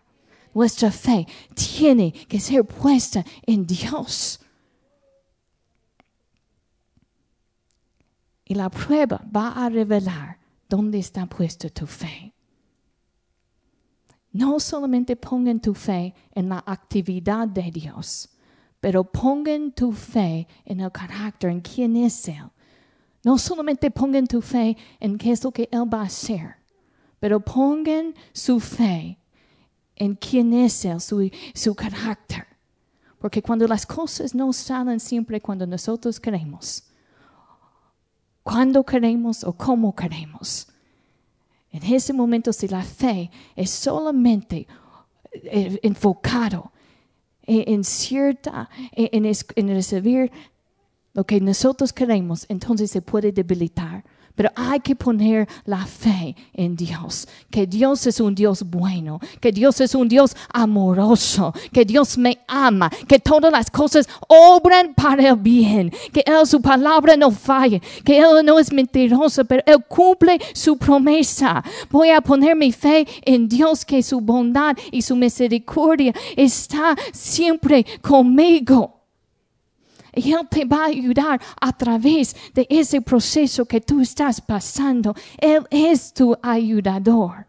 Nuestra 0.54 0.92
fe 0.92 1.26
tiene 1.56 2.12
que 2.12 2.40
ser 2.40 2.64
puesta 2.64 3.26
en 3.48 3.66
Dios. 3.66 4.40
Y 8.46 8.54
la 8.54 8.70
prueba 8.70 9.24
va 9.36 9.66
a 9.66 9.70
revelar 9.70 10.38
dónde 10.70 11.00
está 11.00 11.26
puesta 11.26 11.70
tu 11.70 11.88
fe. 11.88 12.31
No 14.32 14.60
solamente 14.60 15.16
pongan 15.16 15.60
tu 15.60 15.74
fe 15.74 16.14
en 16.34 16.50
la 16.50 16.64
actividad 16.66 17.48
de 17.48 17.70
Dios, 17.70 18.30
pero 18.80 19.04
pongan 19.04 19.72
tu 19.72 19.92
fe 19.92 20.48
en 20.66 20.80
el 20.80 20.92
carácter, 20.92 21.50
en 21.50 21.62
quién 21.62 21.96
es 21.98 22.28
Él. 22.28 22.50
No 23.24 23.38
solamente 23.38 23.92
pongan 23.92 24.26
tu 24.26 24.42
fe 24.42 24.78
en 25.00 25.18
qué 25.18 25.32
es 25.32 25.44
lo 25.44 25.52
que 25.52 25.68
Él 25.72 25.94
va 25.94 26.02
a 26.02 26.06
hacer, 26.06 26.56
pero 27.20 27.40
pongan 27.40 28.16
su 28.34 28.60
fe 28.60 29.20
en 29.96 30.16
quién 30.16 30.54
es 30.54 30.86
Él, 30.86 31.00
su, 31.02 31.30
su 31.54 31.76
carácter. 31.76 32.48
Porque 33.20 33.44
cuando 33.44 33.68
las 33.68 33.86
cosas 33.86 34.34
no 34.34 34.52
salen 34.54 35.00
siempre 35.00 35.40
cuando 35.40 35.68
nosotros 35.68 36.20
queremos, 36.20 36.86
cuando 38.42 38.84
queremos 38.84 39.44
o 39.44 39.54
cómo 39.54 39.96
queremos, 39.96 40.71
en 41.72 41.84
ese 41.84 42.14
momento 42.14 42.52
si 42.54 42.68
la 42.68 42.84
fe 42.84 43.32
es 43.56 43.70
solamente 43.70 44.68
eh, 45.32 45.80
enfocado 45.84 46.72
en, 47.44 47.84
cierta, 47.84 48.70
en, 48.92 49.26
en 49.26 49.68
recibir 49.68 50.32
lo 51.14 51.26
que 51.26 51.42
nosotros 51.42 51.92
queremos, 51.92 52.46
entonces 52.50 52.92
se 52.92 53.02
puede 53.02 53.32
debilitar. 53.32 54.04
Pero 54.36 54.52
hay 54.56 54.80
que 54.80 54.96
poner 54.96 55.48
la 55.66 55.86
fe 55.86 56.36
en 56.54 56.76
Dios, 56.76 57.28
que 57.50 57.68
Dios 57.68 58.06
es 58.08 58.20
un 58.20 58.36
Dios 58.36 58.64
bueno, 58.64 59.20
que 59.40 59.52
Dios 59.52 59.82
es 59.82 59.96
un 59.96 60.08
Dios 60.08 60.36
amoroso, 60.54 61.54
que 61.72 61.86
Dios 61.86 62.18
me 62.18 62.40
ama, 62.48 62.90
que 63.08 63.20
todas 63.20 63.52
las 63.52 63.70
cosas 63.70 64.08
obran 64.28 64.94
para 64.94 65.30
el 65.30 65.36
bien, 65.36 65.92
que 66.14 66.24
Él 66.26 66.46
su 66.46 66.62
palabra 66.62 67.16
no 67.16 67.32
falle, 67.32 67.82
que 68.04 68.20
Él 68.20 68.46
no 68.46 68.60
es 68.60 68.72
mentiroso, 68.72 69.46
pero 69.46 69.64
Él 69.66 69.84
cumple 69.88 70.40
su 70.54 70.78
promesa. 70.78 71.64
Voy 71.90 72.10
a 72.10 72.22
poner 72.22 72.56
mi 72.56 72.72
fe 72.72 73.08
en 73.24 73.48
Dios, 73.48 73.86
que 73.86 74.04
su 74.04 74.22
bondad 74.22 74.78
y 74.92 75.02
su 75.02 75.16
misericordia 75.16 76.14
está 76.36 76.96
siempre 77.12 77.86
conmigo. 78.02 79.01
Y 80.14 80.34
Él 80.34 80.48
te 80.50 80.66
va 80.66 80.84
a 80.84 80.88
ayudar 80.88 81.42
a 81.60 81.72
través 81.72 82.36
de 82.54 82.68
ese 82.70 83.02
proceso 83.02 83.66
que 83.66 83.80
tú 83.80 84.02
estás 84.02 84.42
pasando. 84.42 85.16
Él 85.38 85.66
es 85.70 86.14
tu 86.14 86.36
ayudador. 86.42 87.46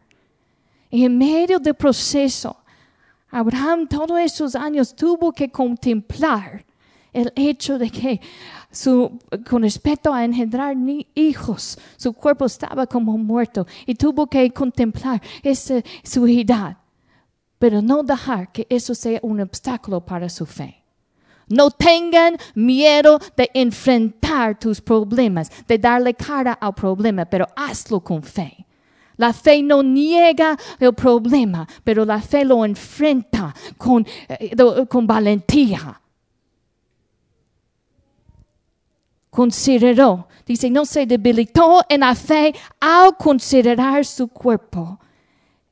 Y 0.90 1.04
en 1.04 1.18
medio 1.18 1.58
del 1.58 1.74
proceso, 1.74 2.56
Abraham 3.30 3.88
todos 3.88 4.20
esos 4.20 4.54
años 4.54 4.94
tuvo 4.94 5.32
que 5.32 5.50
contemplar 5.50 6.64
el 7.12 7.32
hecho 7.34 7.78
de 7.78 7.90
que 7.90 8.20
su, 8.70 9.18
con 9.48 9.62
respecto 9.62 10.12
a 10.12 10.24
engendrar 10.24 10.76
ni 10.76 11.06
hijos, 11.14 11.78
su 11.96 12.12
cuerpo 12.12 12.46
estaba 12.46 12.86
como 12.86 13.16
muerto 13.18 13.66
y 13.86 13.94
tuvo 13.94 14.26
que 14.26 14.50
contemplar 14.50 15.20
esa, 15.42 15.82
su 16.02 16.26
edad, 16.26 16.76
pero 17.58 17.82
no 17.82 18.02
dejar 18.02 18.50
que 18.50 18.66
eso 18.68 18.94
sea 18.94 19.20
un 19.22 19.40
obstáculo 19.40 20.04
para 20.04 20.28
su 20.28 20.46
fe. 20.46 20.81
No 21.48 21.70
tengan 21.70 22.36
miedo 22.54 23.18
de 23.36 23.50
enfrentar 23.54 24.58
tus 24.58 24.80
problemas, 24.80 25.50
de 25.66 25.78
darle 25.78 26.14
cara 26.14 26.52
al 26.52 26.74
problema, 26.74 27.24
pero 27.24 27.46
hazlo 27.56 28.00
con 28.00 28.22
fe. 28.22 28.66
La 29.16 29.32
fe 29.32 29.62
no 29.62 29.82
niega 29.82 30.56
el 30.80 30.94
problema, 30.94 31.68
pero 31.84 32.04
la 32.04 32.20
fe 32.20 32.44
lo 32.44 32.64
enfrenta 32.64 33.54
con, 33.76 34.06
eh, 34.28 34.56
con 34.88 35.06
valentía. 35.06 36.00
Consideró, 39.30 40.28
dice, 40.44 40.68
no 40.70 40.84
se 40.84 41.06
debilitó 41.06 41.82
en 41.88 42.00
la 42.00 42.14
fe 42.14 42.54
al 42.80 43.16
considerar 43.16 44.04
su 44.04 44.28
cuerpo. 44.28 44.98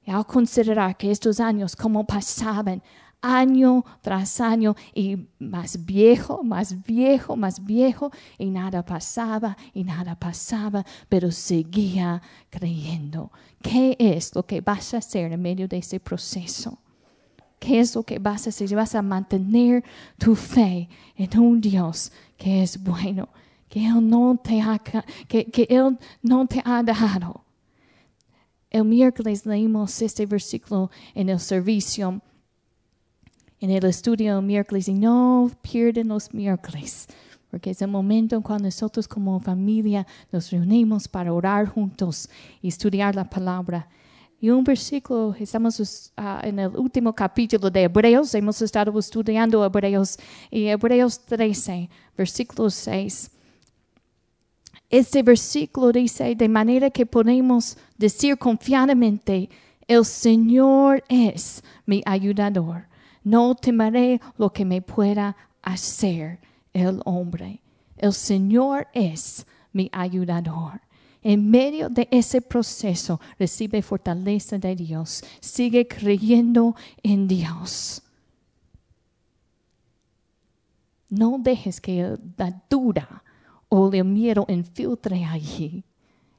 Y 0.05 0.11
al 0.11 0.27
considerar 0.27 0.97
que 0.97 1.11
estos 1.11 1.41
años, 1.41 1.77
como 1.77 2.07
pasaban, 2.07 2.83
año 3.23 3.85
tras 4.01 4.41
año 4.41 4.75
y 4.95 5.29
más 5.39 5.85
viejo, 5.85 6.43
más 6.43 6.83
viejo, 6.85 7.37
más 7.37 7.65
viejo 7.65 8.11
y 8.39 8.51
nada 8.51 8.85
pasaba 8.85 9.57
y 9.75 9.85
nada 9.85 10.15
pasaba, 10.15 10.85
pero 11.09 11.31
seguía 11.31 12.23
creyendo. 12.49 13.31
¿Qué 13.63 13.97
es 13.99 14.35
lo 14.35 14.45
que 14.45 14.61
vas 14.61 14.95
a 14.95 14.99
hacer 14.99 15.33
en 15.33 15.43
medio 15.43 15.69
de 15.69 15.79
ese 15.79 16.01
proceso? 16.01 16.79
¿Qué 17.59 17.79
es 17.79 17.95
lo 17.95 18.03
que 18.03 18.19
vas 18.19 18.47
a 18.47 18.51
hacer? 18.51 18.75
Vas 18.75 18.95
a 18.95 19.03
mantener 19.03 19.85
tu 20.19 20.35
fe 20.35 20.89
en 21.15 21.39
un 21.39 21.61
Dios 21.61 22.11
que 22.39 22.63
es 22.63 22.83
bueno, 22.83 23.29
que 23.69 23.87
Él 23.87 24.09
no 24.09 24.41
te 24.43 24.63
ha, 24.63 24.79
que, 24.79 25.67
Él 25.69 25.99
no 26.23 26.47
te 26.47 26.63
ha 26.65 26.83
dejado. 26.83 27.45
El 28.71 28.85
miércoles 28.85 29.45
leímos 29.45 30.01
este 30.01 30.25
versículo 30.25 30.91
en 31.15 31.29
el 31.29 31.39
servicio 31.39 32.23
en 33.61 33.71
el 33.71 33.85
estudio 33.85 34.41
miércoles 34.41 34.89
y 34.89 34.95
no 34.95 35.51
pierden 35.61 36.09
los 36.09 36.33
miércoles, 36.33 37.07
porque 37.51 37.71
es 37.71 37.83
el 37.83 37.89
momento 37.89 38.35
en 38.37 38.43
cuando 38.43 38.65
nosotros 38.65 39.07
como 39.07 39.39
familia 39.39 40.07
nos 40.33 40.51
reunimos 40.51 41.07
para 41.07 41.33
orar 41.33 41.67
juntos 41.67 42.29
y 42.63 42.69
estudiar 42.69 43.15
la 43.15 43.29
palabra. 43.29 43.87
Y 44.41 44.49
un 44.49 44.65
versículo, 44.65 45.37
estamos 45.39 46.11
uh, 46.17 46.47
en 46.47 46.59
el 46.59 46.75
último 46.75 47.15
capítulo 47.15 47.71
de 47.71 47.83
Hebreos, 47.83 48.35
hemos 48.35 48.63
estado 48.63 48.99
estudiando 48.99 49.63
Hebreos, 49.63 50.19
y 50.51 50.67
Hebreos 50.67 51.21
13, 51.27 51.91
versículo 52.17 52.71
6. 52.71 53.31
Este 54.89 55.23
versículo 55.23 55.93
dice, 55.93 56.35
de 56.35 56.49
manera 56.49 56.89
que 56.89 57.05
podemos 57.05 57.77
decir 57.99 58.39
confiadamente, 58.39 59.51
el 59.87 60.07
Señor 60.07 61.05
es 61.09 61.63
mi 61.85 62.03
ayudador 62.07 62.90
no 63.23 63.55
temeré 63.55 64.21
lo 64.39 64.53
que 64.53 64.65
me 64.65 64.83
pueda 64.83 65.37
hacer 65.63 66.39
el 66.73 67.01
hombre. 67.05 67.61
El 67.97 68.13
Señor 68.13 68.89
es 68.95 69.47
mi 69.73 69.89
ayudador. 69.93 70.81
En 71.23 71.51
medio 71.51 71.91
de 71.91 72.09
ese 72.11 72.41
proceso 72.41 73.21
recibe 73.39 73.83
fortaleza 73.83 74.59
de 74.59 74.75
Dios. 74.75 75.23
Sigue 75.41 75.87
creyendo 75.87 76.75
en 77.03 77.29
Dios. 77.29 78.03
No 81.11 81.37
dejes 81.39 81.81
que 81.81 82.17
la 82.37 82.63
duda 82.71 83.23
o 83.69 83.93
el 83.93 84.05
miedo 84.05 84.47
infiltre 84.49 85.25
allí 85.25 85.85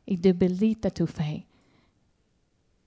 y 0.06 0.18
debilita 0.18 0.90
tu 0.90 1.06
fe. 1.06 1.46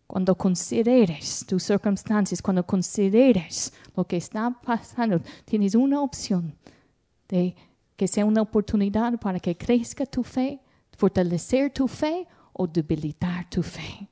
Cuando 0.07 0.35
consideres 0.35 1.45
tus 1.47 1.63
circunstancias, 1.63 2.43
cuando 2.43 2.65
consideres 2.65 3.73
lo 3.97 4.05
que 4.05 4.17
está 4.17 4.51
pasando, 4.51 5.21
tienes 5.45 5.75
una 5.75 6.01
opción 6.01 6.55
de 7.29 7.57
que 7.97 8.07
sea 8.07 8.25
una 8.25 8.43
oportunidad 8.43 9.19
para 9.19 9.41
que 9.41 9.57
crezca 9.57 10.05
tu 10.05 10.23
fe, 10.23 10.61
fortalecer 10.97 11.73
tu 11.73 11.89
fe 11.89 12.27
o 12.53 12.67
debilitar 12.67 13.49
tu 13.49 13.63
fe. 13.63 14.09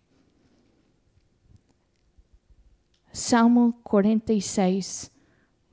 Salmo 3.13 3.79
46, 3.83 5.13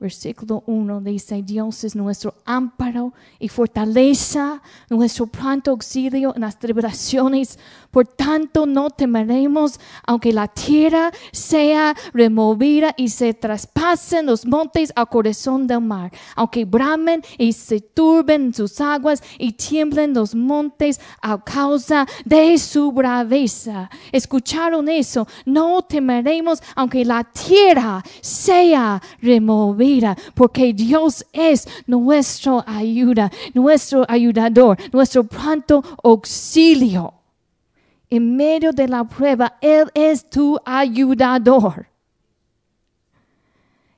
Versículo 0.00 0.64
1 0.66 1.02
dice, 1.02 1.42
Dios 1.42 1.84
es 1.84 1.94
nuestro 1.94 2.32
amparo 2.46 3.12
y 3.38 3.50
fortaleza, 3.50 4.62
nuestro 4.88 5.26
pronto 5.26 5.72
auxilio 5.72 6.34
en 6.34 6.40
las 6.40 6.58
tribulaciones. 6.58 7.58
Por 7.90 8.06
tanto, 8.06 8.66
no 8.66 8.90
temeremos, 8.90 9.80
aunque 10.06 10.32
la 10.32 10.46
tierra 10.46 11.10
sea 11.32 11.96
removida 12.12 12.94
y 12.96 13.08
se 13.08 13.34
traspasen 13.34 14.26
los 14.26 14.46
montes 14.46 14.92
al 14.94 15.08
corazón 15.08 15.66
del 15.66 15.80
mar, 15.80 16.12
aunque 16.36 16.64
bramen 16.64 17.22
y 17.36 17.52
se 17.52 17.80
turben 17.80 18.54
sus 18.54 18.80
aguas 18.80 19.22
y 19.38 19.52
tiemblen 19.52 20.14
los 20.14 20.34
montes 20.34 21.00
a 21.20 21.42
causa 21.42 22.06
de 22.24 22.56
su 22.58 22.92
braveza. 22.92 23.90
¿Escucharon 24.12 24.88
eso? 24.88 25.26
No 25.44 25.82
temeremos, 25.82 26.62
aunque 26.76 27.04
la 27.04 27.24
tierra 27.24 28.04
sea 28.20 29.02
removida 29.20 30.16
porque 30.34 30.72
Dios 30.72 31.26
es 31.32 31.66
nuestro 31.86 32.62
ayuda, 32.66 33.30
nuestro 33.52 34.04
ayudador, 34.08 34.78
nuestro 34.92 35.24
pronto 35.24 35.82
auxilio 36.04 37.19
en 38.10 38.36
medio 38.36 38.72
de 38.72 38.88
la 38.88 39.04
prueba, 39.04 39.56
Él 39.60 39.88
es 39.94 40.28
tu 40.28 40.58
ayudador. 40.64 41.86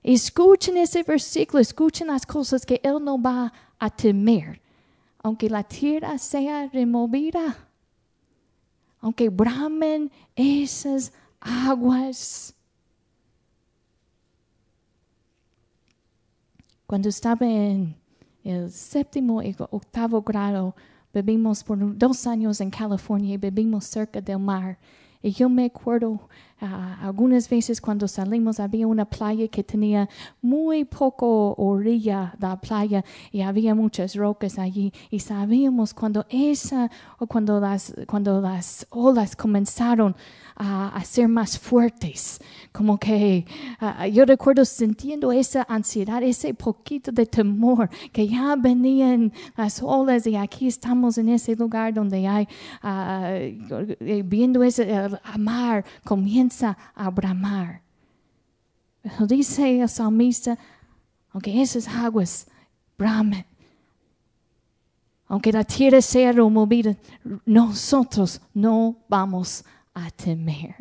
Escuchen 0.03 0.77
ese 0.77 1.03
versículo, 1.03 1.61
escuchen 1.61 2.09
las 2.09 2.27
cosas 2.27 2.67
que 2.67 2.79
Él 2.85 3.03
no 3.03 3.21
va 3.21 3.53
a 3.79 3.89
temer. 3.89 4.61
Aunque 5.23 5.49
la 5.49 5.63
tierra 5.63 6.19
sea 6.19 6.69
removida, 6.69 7.57
aunque 9.01 9.31
bramen 9.31 10.11
esas 10.35 11.13
aguas. 11.41 12.55
Cuando 16.87 17.09
estaba 17.09 17.47
en 17.47 17.97
el 18.45 18.71
séptimo 18.71 19.43
y 19.43 19.55
octavo 19.71 20.21
grado, 20.23 20.75
vivimos 21.13 21.63
por 21.65 21.97
dos 21.97 22.27
años 22.27 22.61
en 22.61 22.71
California 22.71 23.35
y 23.35 23.37
vivimos 23.37 23.85
cerca 23.85 24.21
del 24.21 24.39
mar. 24.39 24.79
Y 25.23 25.31
yo 25.31 25.49
me 25.49 25.67
acuerdo 25.67 26.29
ah, 26.61 26.99
algunas 27.01 27.49
veces 27.49 27.81
cuando 27.81 28.09
salimos 28.09 28.59
había 28.59 28.89
una 28.89 29.05
playa 29.05 29.47
que 29.47 29.63
tenía 29.63 30.09
muy 30.41 30.85
poco 30.85 31.55
orilla 31.55 32.35
de 32.39 32.49
la 32.49 32.61
playa 32.61 33.05
y 33.31 33.43
había 33.43 33.75
muchas 33.75 34.17
rocas 34.17 34.59
allí 34.59 34.93
y 35.11 35.21
sabíamos 35.21 35.95
cuando 35.95 36.27
esa 36.29 36.91
o 37.19 37.27
cuando 37.29 37.61
las 37.61 37.95
cuando 38.09 38.41
las 38.41 38.85
olas 38.91 39.37
comenzaron 39.37 40.17
a, 40.57 40.89
a 40.89 41.05
ser 41.05 41.29
más 41.29 41.59
fuertes. 41.59 42.41
Como 42.73 42.99
que 42.99 43.45
yo 44.13 44.25
recuerdo 44.25 44.65
sintiendo 44.65 45.33
esa 45.33 45.67
ansiedad 45.69 46.23
ese 46.23 46.55
poquito 46.55 47.13
de 47.13 47.27
temor 47.27 47.91
que 48.13 48.27
ya 48.27 48.57
venían 48.57 49.33
las 49.57 49.83
olas 49.83 50.27
y 50.27 50.37
aquí 50.37 50.67
estamos 50.67 51.19
en 51.19 51.29
ese 51.29 51.55
lugar 51.55 51.93
donde 51.95 52.27
hay 52.27 52.49
eh, 52.83 54.23
viendo 54.25 54.63
ese 54.63 55.11
mar 55.39 55.85
comienza 56.05 56.77
a 56.95 57.11
bramar. 57.11 57.83
Dice 59.27 59.81
el 59.81 59.89
salmista 59.89 60.59
aunque 61.33 61.61
esas 61.63 61.89
aguas 61.89 62.47
bramen 62.97 63.45
aunque 65.33 65.51
la 65.51 65.65
tierra 65.65 66.03
sea 66.03 66.31
removida, 66.31 66.95
nosotros 67.47 68.39
no 68.53 68.99
vamos 69.09 69.65
a 69.95 70.11
temer. 70.11 70.75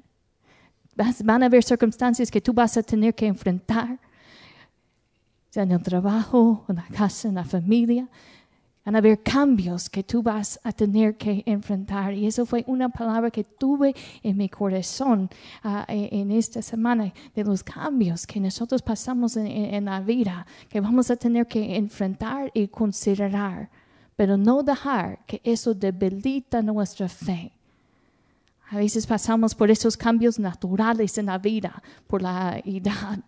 Vas- 0.95 1.24
Van 1.24 1.41
a 1.43 1.45
haber 1.47 1.63
circunstancias 1.63 2.30
que 2.30 2.41
tú 2.41 2.54
vas 2.54 2.78
a 2.78 2.84
tener 2.84 3.13
que 3.15 3.26
enfrentar, 3.28 4.00
ya 5.52 5.63
en 5.63 5.71
el 5.71 5.82
trabajo, 5.84 6.65
en 6.69 6.78
la 6.78 6.88
casa, 6.88 7.28
en 7.28 7.36
la 7.36 7.43
familia. 7.43 8.08
Van 8.84 8.95
a 8.95 8.97
haber 8.97 9.21
cambios 9.21 9.89
que 9.89 10.02
tú 10.04 10.24
vas 10.24 10.60
a 10.63 10.71
tener 10.71 11.15
que 11.15 11.43
enfrentar. 11.45 12.13
Y 12.15 12.26
eso 12.26 12.45
fue 12.45 12.63
una 12.67 12.89
palabra 12.89 13.30
que 13.30 13.43
tuve 13.43 13.93
en 14.24 14.38
mi 14.38 14.50
corazón 14.50 15.30
ah, 15.63 15.86
en 15.88 16.32
esta 16.32 16.62
semana, 16.62 17.13
de 17.36 17.43
los 17.43 17.63
cambios 17.63 18.26
que 18.26 18.39
nosotros 18.39 18.82
pasamos 18.82 19.38
en- 19.38 19.45
en 19.47 19.86
la 19.86 20.00
vida, 20.02 20.45
que 20.67 20.82
vamos 20.82 21.12
a 21.12 21.15
tener 21.15 21.45
que 21.47 21.76
enfrentar 21.76 22.50
y 22.56 22.67
considerar, 22.69 23.69
pero 24.15 24.36
no 24.38 24.63
dejar 24.63 25.19
que 25.28 25.41
eso 25.43 25.74
debilita 25.76 26.62
nuestra 26.63 27.08
fe. 27.08 27.52
A 28.71 28.77
veces 28.77 29.05
pasamos 29.05 29.53
por 29.53 29.69
esos 29.69 29.97
cambios 29.97 30.39
naturales 30.39 31.17
en 31.17 31.25
la 31.25 31.38
vida, 31.38 31.84
por 32.07 32.21
la 32.21 32.62
edad. 32.63 33.19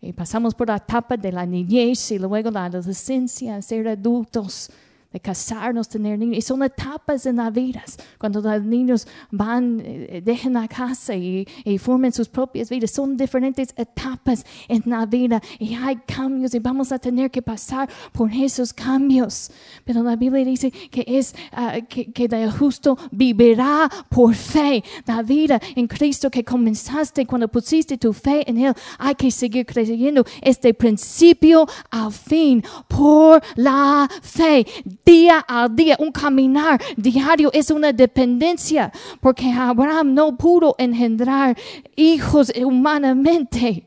Y 0.00 0.14
pasamos 0.14 0.54
por 0.54 0.68
la 0.68 0.76
etapa 0.76 1.18
de 1.18 1.30
la 1.30 1.44
niñez 1.44 2.10
y 2.12 2.18
luego 2.18 2.50
la 2.50 2.64
adolescencia, 2.64 3.60
ser 3.60 3.86
adultos, 3.88 4.70
de 5.12 5.20
casarnos, 5.20 5.88
tener 5.88 6.18
niños. 6.18 6.38
Y 6.38 6.42
son 6.42 6.62
etapas 6.62 7.26
en 7.26 7.36
la 7.36 7.50
vida. 7.50 7.82
Cuando 8.18 8.40
los 8.40 8.62
niños 8.62 9.06
van, 9.30 9.80
eh, 9.84 10.22
dejan 10.24 10.54
la 10.54 10.68
casa 10.68 11.14
y, 11.14 11.46
y 11.64 11.78
forman 11.78 12.12
sus 12.12 12.28
propias 12.28 12.70
vidas, 12.70 12.90
son 12.90 13.16
diferentes 13.16 13.74
etapas 13.76 14.44
en 14.68 14.82
la 14.86 15.06
vida. 15.06 15.40
Y 15.58 15.74
hay 15.74 15.96
cambios 16.06 16.54
y 16.54 16.58
vamos 16.58 16.92
a 16.92 16.98
tener 16.98 17.30
que 17.30 17.42
pasar 17.42 17.88
por 18.12 18.32
esos 18.32 18.72
cambios. 18.72 19.50
Pero 19.84 20.02
la 20.02 20.16
Biblia 20.16 20.44
dice 20.44 20.70
que 20.70 21.04
es 21.06 21.34
ah, 21.52 21.78
que, 21.88 22.12
que 22.12 22.24
el 22.24 22.50
justo 22.50 22.96
vivirá 23.10 23.88
por 24.08 24.34
fe. 24.34 24.82
La 25.06 25.22
vida 25.22 25.60
en 25.76 25.86
Cristo 25.86 26.30
que 26.30 26.44
comenzaste 26.44 27.26
cuando 27.26 27.48
pusiste 27.48 27.98
tu 27.98 28.12
fe 28.12 28.48
en 28.48 28.58
Él, 28.58 28.74
hay 28.98 29.14
que 29.14 29.30
seguir 29.30 29.66
creyendo 29.66 30.24
este 30.40 30.74
principio 30.74 31.66
al 31.90 32.12
fin 32.12 32.64
por 32.88 33.42
la 33.56 34.08
fe. 34.22 34.66
Día 35.04 35.44
a 35.48 35.68
día, 35.68 35.96
un 35.98 36.12
caminar 36.12 36.80
diario 36.96 37.50
es 37.52 37.70
una 37.70 37.92
dependencia, 37.92 38.92
porque 39.20 39.50
Abraham 39.50 40.14
no 40.14 40.36
pudo 40.36 40.74
engendrar 40.78 41.56
hijos 41.96 42.52
humanamente. 42.56 43.86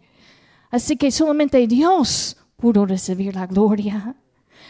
Así 0.69 0.97
que 0.97 1.09
solamente 1.11 1.65
Dios 1.67 2.37
pudo 2.57 2.85
recibir 2.85 3.33
la 3.35 3.47
gloria. 3.47 4.15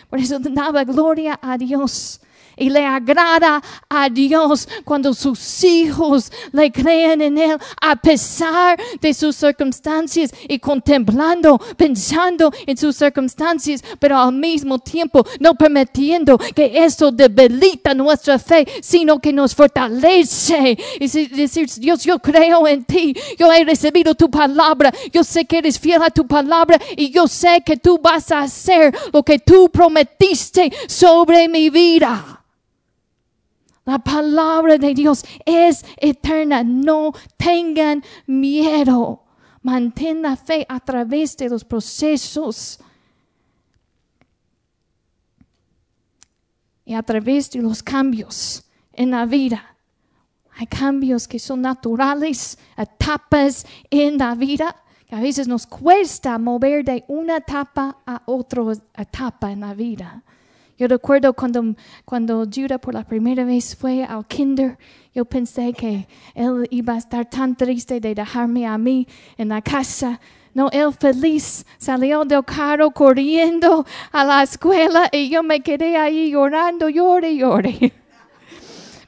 Por 0.09 0.19
eso 0.19 0.37
daba 0.39 0.83
gloria 0.83 1.39
a 1.41 1.57
Dios. 1.57 2.21
Y 2.57 2.69
le 2.69 2.85
agrada 2.85 3.61
a 3.89 4.09
Dios 4.09 4.67
cuando 4.83 5.13
sus 5.13 5.63
hijos 5.63 6.31
le 6.51 6.71
creen 6.71 7.21
en 7.21 7.37
Él 7.37 7.57
a 7.81 7.95
pesar 7.95 8.79
de 9.01 9.13
sus 9.13 9.35
circunstancias 9.35 10.31
y 10.47 10.59
contemplando, 10.59 11.59
pensando 11.77 12.51
en 12.65 12.77
sus 12.77 12.95
circunstancias, 12.95 13.83
pero 13.99 14.17
al 14.17 14.33
mismo 14.33 14.79
tiempo 14.79 15.25
no 15.39 15.55
permitiendo 15.55 16.37
que 16.37 16.83
eso 16.83 17.11
debilita 17.11 17.93
nuestra 17.93 18.39
fe, 18.39 18.67
sino 18.81 19.19
que 19.19 19.33
nos 19.33 19.53
fortalece. 19.53 20.77
Y 20.99 21.07
decir, 21.27 21.69
Dios, 21.77 22.03
yo 22.03 22.19
creo 22.19 22.67
en 22.67 22.83
ti, 22.85 23.15
yo 23.37 23.51
he 23.51 23.63
recibido 23.63 24.15
tu 24.15 24.29
palabra, 24.29 24.93
yo 25.11 25.23
sé 25.23 25.45
que 25.45 25.57
eres 25.57 25.79
fiel 25.79 26.01
a 26.03 26.09
tu 26.09 26.25
palabra 26.25 26.79
y 26.95 27.09
yo 27.09 27.27
sé 27.27 27.61
que 27.65 27.77
tú 27.77 27.99
vas 28.01 28.31
a 28.31 28.41
hacer 28.41 28.95
lo 29.11 29.23
que 29.23 29.39
tú 29.39 29.69
prometiste 29.69 30.71
sobre 30.87 31.47
mi 31.47 31.69
vida. 31.69 32.44
La 33.85 33.99
palabra 33.99 34.77
de 34.77 34.93
Dios 34.93 35.23
es 35.45 35.85
eterna. 35.97 36.63
No 36.63 37.13
tengan 37.37 38.03
miedo. 38.25 39.21
Mantén 39.61 40.21
la 40.21 40.35
fe 40.35 40.65
a 40.67 40.79
través 40.79 41.37
de 41.37 41.49
los 41.49 41.63
procesos 41.63 42.79
y 46.85 46.93
a 46.93 47.01
través 47.01 47.49
de 47.49 47.61
los 47.61 47.81
cambios 47.81 48.63
en 48.93 49.11
la 49.11 49.25
vida. 49.25 49.75
Hay 50.57 50.67
cambios 50.67 51.27
que 51.27 51.39
son 51.39 51.61
naturales, 51.61 52.57
etapas 52.77 53.65
en 53.89 54.17
la 54.17 54.35
vida, 54.35 54.75
que 55.07 55.15
a 55.15 55.19
veces 55.19 55.47
nos 55.47 55.67
cuesta 55.67 56.37
mover 56.37 56.85
de 56.85 57.03
una 57.07 57.37
etapa 57.37 57.97
a 58.05 58.21
otra 58.25 58.61
etapa 58.95 59.51
en 59.51 59.59
la 59.61 59.73
vida. 59.73 60.23
Yo 60.77 60.87
recuerdo 60.87 61.33
cuando, 61.33 61.75
cuando 62.03 62.45
Judah 62.53 62.77
por 62.79 62.93
la 62.93 63.05
primera 63.05 63.45
vez 63.45 63.75
fue 63.75 64.03
al 64.03 64.25
kinder, 64.25 64.77
yo 65.13 65.23
pensé 65.23 65.71
que 65.71 66.07
él 66.33 66.67
iba 66.69 66.93
a 66.93 66.97
estar 66.97 67.29
tan 67.29 67.55
triste 67.55 68.01
de 68.01 68.13
dejarme 68.13 68.67
a 68.67 68.77
mí 68.77 69.07
en 69.37 69.49
la 69.49 69.61
casa. 69.61 70.19
No, 70.53 70.69
él 70.71 70.93
feliz 70.93 71.65
salió 71.77 72.25
del 72.25 72.43
carro 72.43 72.91
corriendo 72.91 73.85
a 74.11 74.23
la 74.25 74.43
escuela 74.43 75.07
y 75.11 75.29
yo 75.29 75.43
me 75.43 75.61
quedé 75.61 75.95
ahí 75.95 76.31
llorando, 76.31 76.89
llore, 76.89 77.35
llore. 77.35 77.93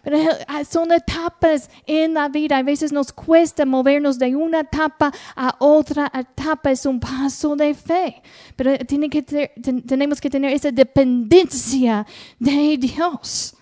Pero 0.10 0.32
ah, 0.48 0.63
son 0.63 0.89
etapas 0.93 1.70
en 1.86 2.13
la 2.13 2.30
vida. 2.30 2.56
A 2.60 2.63
veces 2.63 2.93
nos 2.93 3.12
cuesta 3.12 3.65
movernos 3.65 4.17
de 4.17 4.34
una 4.38 4.62
etapa 4.62 5.12
a 5.36 5.54
otra 5.60 6.10
etapa. 6.13 6.72
Es 6.72 6.86
un 6.86 6.98
paso 6.98 7.58
de 7.58 7.74
fe. 7.74 8.22
Pero 8.56 8.78
tiene 8.86 9.10
que 9.10 9.22
ter- 9.22 9.52
ten- 9.62 9.86
tenemos 9.86 10.22
que 10.22 10.30
tener 10.30 10.54
esa 10.54 10.72
dependencia 10.72 12.08
de 12.39 12.78
Dios. 12.78 13.54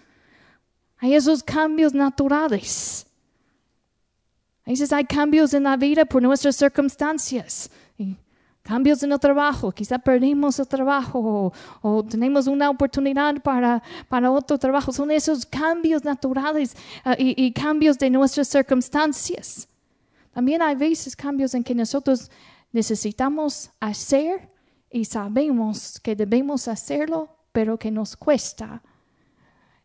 Hay 1.00 1.16
esos 1.16 1.42
cambios 1.42 1.96
naturales. 1.96 3.08
A 4.68 4.70
veces 4.70 4.94
hay 4.94 5.06
cambios 5.06 5.52
en 5.56 5.64
la 5.64 5.76
vida 5.78 6.06
por 6.06 6.22
nuestras 6.22 6.56
circunstancias. 6.58 7.72
Cambios 8.66 9.04
en 9.04 9.12
el 9.12 9.20
trabajo, 9.20 9.72
quizá 9.72 10.00
perdimos 10.00 10.58
el 10.58 10.68
trabajo 10.68 11.20
o, 11.20 11.54
o 11.84 12.04
tenemos 12.04 12.48
una 12.48 12.72
oportunidad 12.72 13.40
para, 13.44 13.84
para 14.10 14.32
otro 14.32 14.58
trabajo. 14.58 14.92
Son 14.92 15.12
esos 15.12 15.46
cambios 15.46 16.04
naturales 16.04 16.76
ah, 17.04 17.16
y, 17.16 17.36
y 17.46 17.52
cambios 17.52 17.96
de 18.00 18.10
nuestras 18.10 18.48
circunstancias. 18.48 19.68
También 20.34 20.64
hay 20.64 20.74
veces 20.74 21.16
cambios 21.16 21.54
en 21.54 21.64
que 21.64 21.76
nosotros 21.76 22.32
necesitamos 22.72 23.70
hacer 23.80 24.50
y 24.90 25.06
sabemos 25.06 26.00
que 26.00 26.16
debemos 26.16 26.68
hacerlo, 26.68 27.30
pero 27.52 27.78
que 27.78 27.92
nos 27.92 28.18
cuesta. 28.18 28.82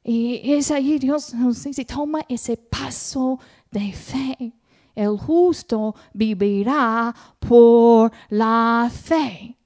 Y 0.02 0.54
es 0.54 0.70
ahí 0.70 0.98
Dios 0.98 1.34
nos 1.34 1.64
dice, 1.64 1.84
toma 1.84 2.24
ese 2.30 2.56
paso 2.56 3.38
de 3.70 3.92
fe. 3.92 4.54
El 4.94 5.18
justo 5.18 5.94
vivirá 6.12 7.14
por 7.38 8.12
la 8.28 8.90
fe. 8.92 9.56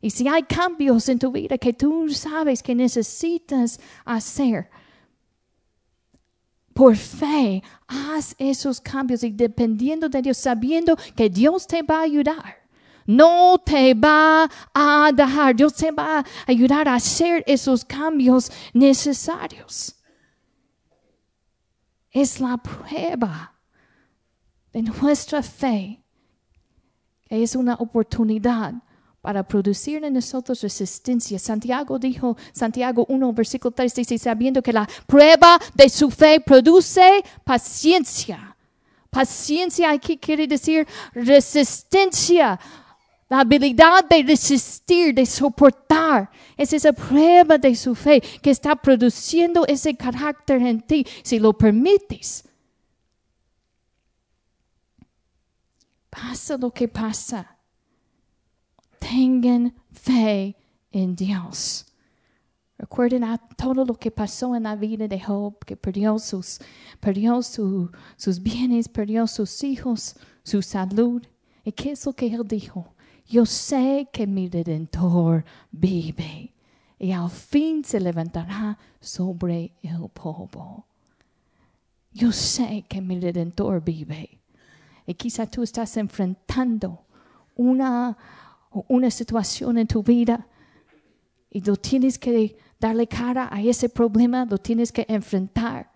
Y 0.00 0.10
si 0.10 0.28
hay 0.28 0.42
cambios 0.42 1.08
en 1.08 1.18
tu 1.18 1.32
vida 1.32 1.56
que 1.56 1.72
tú 1.72 2.10
sabes 2.10 2.62
que 2.62 2.74
necesitas 2.74 3.80
hacer, 4.04 4.68
por 6.74 6.96
fe, 6.96 7.62
haz 7.86 8.34
esos 8.36 8.80
cambios 8.80 9.22
y 9.22 9.30
dependiendo 9.30 10.08
de 10.08 10.20
Dios, 10.20 10.36
sabiendo 10.36 10.96
que 11.14 11.30
Dios 11.30 11.66
te 11.66 11.82
va 11.82 12.00
a 12.00 12.02
ayudar. 12.02 12.64
No 13.06 13.58
te 13.64 13.94
va 13.94 14.50
a 14.74 15.10
dejar, 15.14 15.54
Dios 15.54 15.74
te 15.74 15.90
va 15.92 16.18
a 16.18 16.24
ayudar 16.46 16.88
a 16.88 16.96
hacer 16.96 17.44
esos 17.46 17.84
cambios 17.84 18.50
necesarios. 18.72 19.94
Es 22.10 22.40
la 22.40 22.56
prueba 22.56 23.53
de 24.74 24.82
nuestra 24.82 25.40
fe, 25.40 26.02
que 27.28 27.42
es 27.42 27.54
una 27.54 27.74
oportunidad 27.76 28.74
para 29.22 29.44
producir 29.44 30.04
en 30.04 30.14
nosotros 30.14 30.60
resistencia. 30.60 31.38
Santiago 31.38 31.98
dijo, 31.98 32.36
Santiago 32.52 33.06
1, 33.08 33.32
versículo 33.32 33.70
3 33.70 33.94
dice, 33.94 34.18
sabiendo 34.18 34.60
que 34.62 34.72
la 34.72 34.86
prueba 35.06 35.58
de 35.74 35.88
su 35.88 36.10
fe 36.10 36.40
produce 36.40 37.24
paciencia. 37.44 38.54
Paciencia 39.08 39.92
aquí 39.92 40.18
quiere 40.18 40.48
decir 40.48 40.86
resistencia, 41.12 42.58
la 43.28 43.40
habilidad 43.40 44.04
de 44.10 44.24
resistir, 44.24 45.14
de 45.14 45.24
soportar. 45.24 46.28
Es 46.56 46.72
esa 46.72 46.92
prueba 46.92 47.58
de 47.58 47.76
su 47.76 47.94
fe 47.94 48.20
que 48.42 48.50
está 48.50 48.74
produciendo 48.74 49.64
ese 49.68 49.96
carácter 49.96 50.60
en 50.62 50.80
ti, 50.82 51.06
si 51.22 51.38
lo 51.38 51.52
permites. 51.52 52.44
Pasa 56.14 56.56
lo 56.56 56.70
que 56.70 56.86
pasa 56.86 57.54
tengan 59.00 59.74
fe 59.90 60.56
en 60.92 61.14
Dios. 61.14 61.86
Recuerden 62.78 63.24
a 63.24 63.38
todo 63.38 63.84
lo 63.84 63.94
que 63.94 64.10
pasó 64.10 64.54
en 64.54 64.62
la 64.62 64.76
vida 64.76 65.08
de 65.08 65.20
Job, 65.20 65.58
que 65.64 65.76
perdió 65.76 66.18
sus, 66.18 66.58
perdió 67.00 67.42
sus 67.42 68.42
bienes, 68.42 68.88
perdió 68.88 69.26
sus 69.26 69.62
hijos, 69.62 70.16
su 70.42 70.62
salud. 70.62 71.22
¿Y 71.64 71.72
qué 71.72 71.92
es 71.92 72.06
lo 72.06 72.12
que 72.12 72.28
él 72.28 72.46
dijo? 72.46 72.94
Yo 73.26 73.44
sé 73.44 74.08
que 74.12 74.26
mi 74.26 74.48
redentor 74.48 75.44
vive 75.70 76.54
y 76.98 77.12
al 77.12 77.30
fin 77.30 77.84
se 77.84 78.00
levantará 78.00 78.78
sobre 79.00 79.74
el 79.82 80.08
polvo. 80.12 80.86
Yo 82.12 82.32
sé 82.32 82.84
que 82.88 83.00
mi 83.00 83.18
redentor 83.18 83.82
vive. 83.82 84.43
Y 85.06 85.14
quizá 85.14 85.46
tú 85.46 85.62
estás 85.62 85.96
enfrentando 85.96 87.04
una, 87.54 88.16
una 88.88 89.10
situación 89.10 89.78
en 89.78 89.86
tu 89.86 90.02
vida 90.02 90.46
y 91.50 91.60
tú 91.60 91.76
tienes 91.76 92.18
que 92.18 92.56
darle 92.80 93.06
cara 93.06 93.48
a 93.50 93.62
ese 93.62 93.88
problema, 93.88 94.44
lo 94.44 94.58
tienes 94.58 94.90
que 94.90 95.06
enfrentar. 95.08 95.90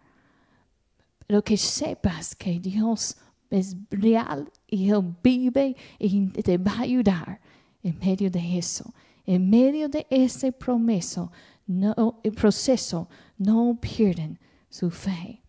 Pero 1.26 1.42
que 1.42 1.56
sepas 1.56 2.34
que 2.34 2.58
Dios 2.60 3.16
es 3.50 3.76
real 3.90 4.50
y 4.66 4.90
Él 4.90 5.14
vive 5.22 5.76
y 5.98 6.26
te 6.28 6.58
va 6.58 6.72
a 6.72 6.80
ayudar 6.82 7.40
en 7.82 7.98
medio 7.98 8.30
de 8.30 8.58
eso. 8.58 8.92
En 9.26 9.50
medio 9.50 9.88
de 9.88 10.06
ese 10.08 10.52
promeso, 10.52 11.30
no, 11.66 12.20
el 12.22 12.32
proceso, 12.32 13.08
no 13.36 13.78
pierden 13.80 14.38
su 14.70 14.90
fe. 14.90 15.42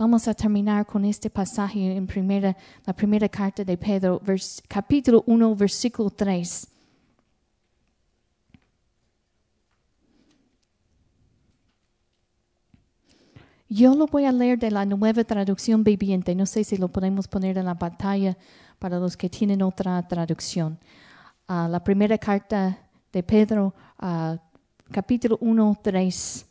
Vamos 0.00 0.28
a 0.28 0.32
terminar 0.32 0.86
con 0.86 1.04
este 1.04 1.28
pasaje 1.28 1.96
en 1.96 2.06
primera, 2.06 2.56
la 2.86 2.92
primera 2.92 3.28
carta 3.28 3.64
de 3.64 3.76
Pedro, 3.76 4.22
capítulo 4.68 5.24
1, 5.26 5.56
versículo 5.56 6.08
3. 6.08 6.68
Yo 13.68 13.96
lo 13.96 14.06
voy 14.06 14.24
a 14.24 14.30
leer 14.30 14.56
de 14.60 14.70
la 14.70 14.86
nueva 14.86 15.24
traducción 15.24 15.82
viviente. 15.82 16.32
No 16.36 16.46
sé 16.46 16.62
si 16.62 16.76
lo 16.76 16.86
podemos 16.86 17.26
poner 17.26 17.58
en 17.58 17.64
la 17.64 17.76
pantalla 17.76 18.38
para 18.78 19.00
los 19.00 19.16
que 19.16 19.28
tienen 19.28 19.62
otra 19.62 20.06
traducción. 20.06 20.78
Ah, 21.48 21.66
la 21.68 21.82
primera 21.82 22.16
carta 22.18 22.78
de 23.12 23.22
Pedro, 23.24 23.74
uh, 24.00 24.36
capítulo 24.92 25.38
1, 25.40 25.80
3 25.82 26.46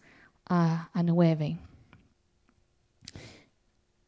a 0.50 1.02
9. 1.02 1.58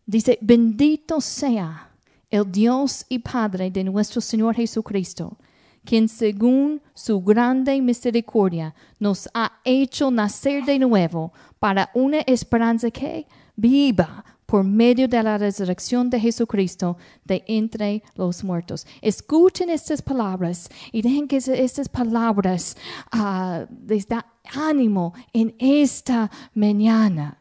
Dice, 0.10 0.40
bendito 0.42 1.22
sea 1.22 1.92
el 2.32 2.52
Dios 2.52 3.06
y 3.10 3.20
Padre 3.20 3.70
de 3.70 3.84
nuestro 3.84 4.22
Señor 4.22 4.56
Jesucristo, 4.56 5.38
quien 5.86 6.10
según 6.10 6.82
su 6.96 7.22
grande 7.22 7.80
misericordia 7.80 8.74
nos 8.98 9.30
ha 9.36 9.60
hecho 9.64 10.10
nacer 10.10 10.66
de 10.66 10.80
nuevo 10.80 11.32
para 11.60 11.92
una 11.94 12.22
esperanza 12.22 12.90
que 12.90 13.28
viva 13.56 14.26
por 14.48 14.64
medio 14.64 15.08
de 15.08 15.22
la 15.22 15.38
resurrección 15.38 16.10
de 16.10 16.20
Jesucristo 16.20 16.98
de 17.24 17.44
entre 17.46 18.02
los 18.16 18.44
muertos. 18.44 18.88
Escuchen 19.04 19.70
estas 19.70 20.02
palabras 20.02 20.70
y 20.92 21.04
dejen 21.04 21.28
que 21.28 21.38
estas 21.38 21.88
palabras 21.88 22.76
uh, 23.14 23.72
les 23.88 24.08
da 24.08 24.26
ánimo 24.56 25.14
en 25.34 25.54
esta 25.60 26.32
mañana. 26.56 27.40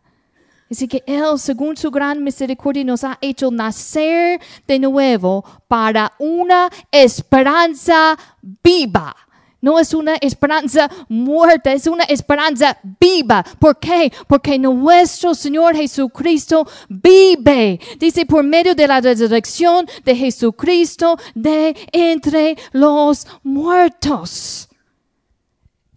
Así 0.70 0.86
que 0.86 1.02
Él, 1.06 1.38
según 1.38 1.76
su 1.76 1.90
gran 1.90 2.22
misericordia, 2.22 2.84
nos 2.84 3.04
ha 3.04 3.18
hecho 3.20 3.50
nacer 3.50 4.40
de 4.66 4.78
nuevo 4.78 5.44
para 5.66 6.12
una 6.18 6.68
esperanza 6.92 8.18
viva. 8.62 9.16
No 9.60 9.78
es 9.78 9.92
una 9.92 10.14
esperanza 10.16 10.88
muerta, 11.08 11.72
es 11.72 11.86
una 11.88 12.04
esperanza 12.04 12.78
viva. 13.00 13.44
¿Por 13.58 13.78
qué? 13.78 14.12
Porque 14.28 14.56
nuestro 14.58 15.34
Señor 15.34 15.74
Jesucristo 15.74 16.66
vive. 16.88 17.80
Dice 17.98 18.24
por 18.24 18.44
medio 18.44 18.74
de 18.76 18.86
la 18.86 19.00
resurrección 19.00 19.86
de 20.04 20.14
Jesucristo 20.14 21.18
de 21.34 21.74
entre 21.90 22.56
los 22.72 23.26
muertos. 23.42 24.68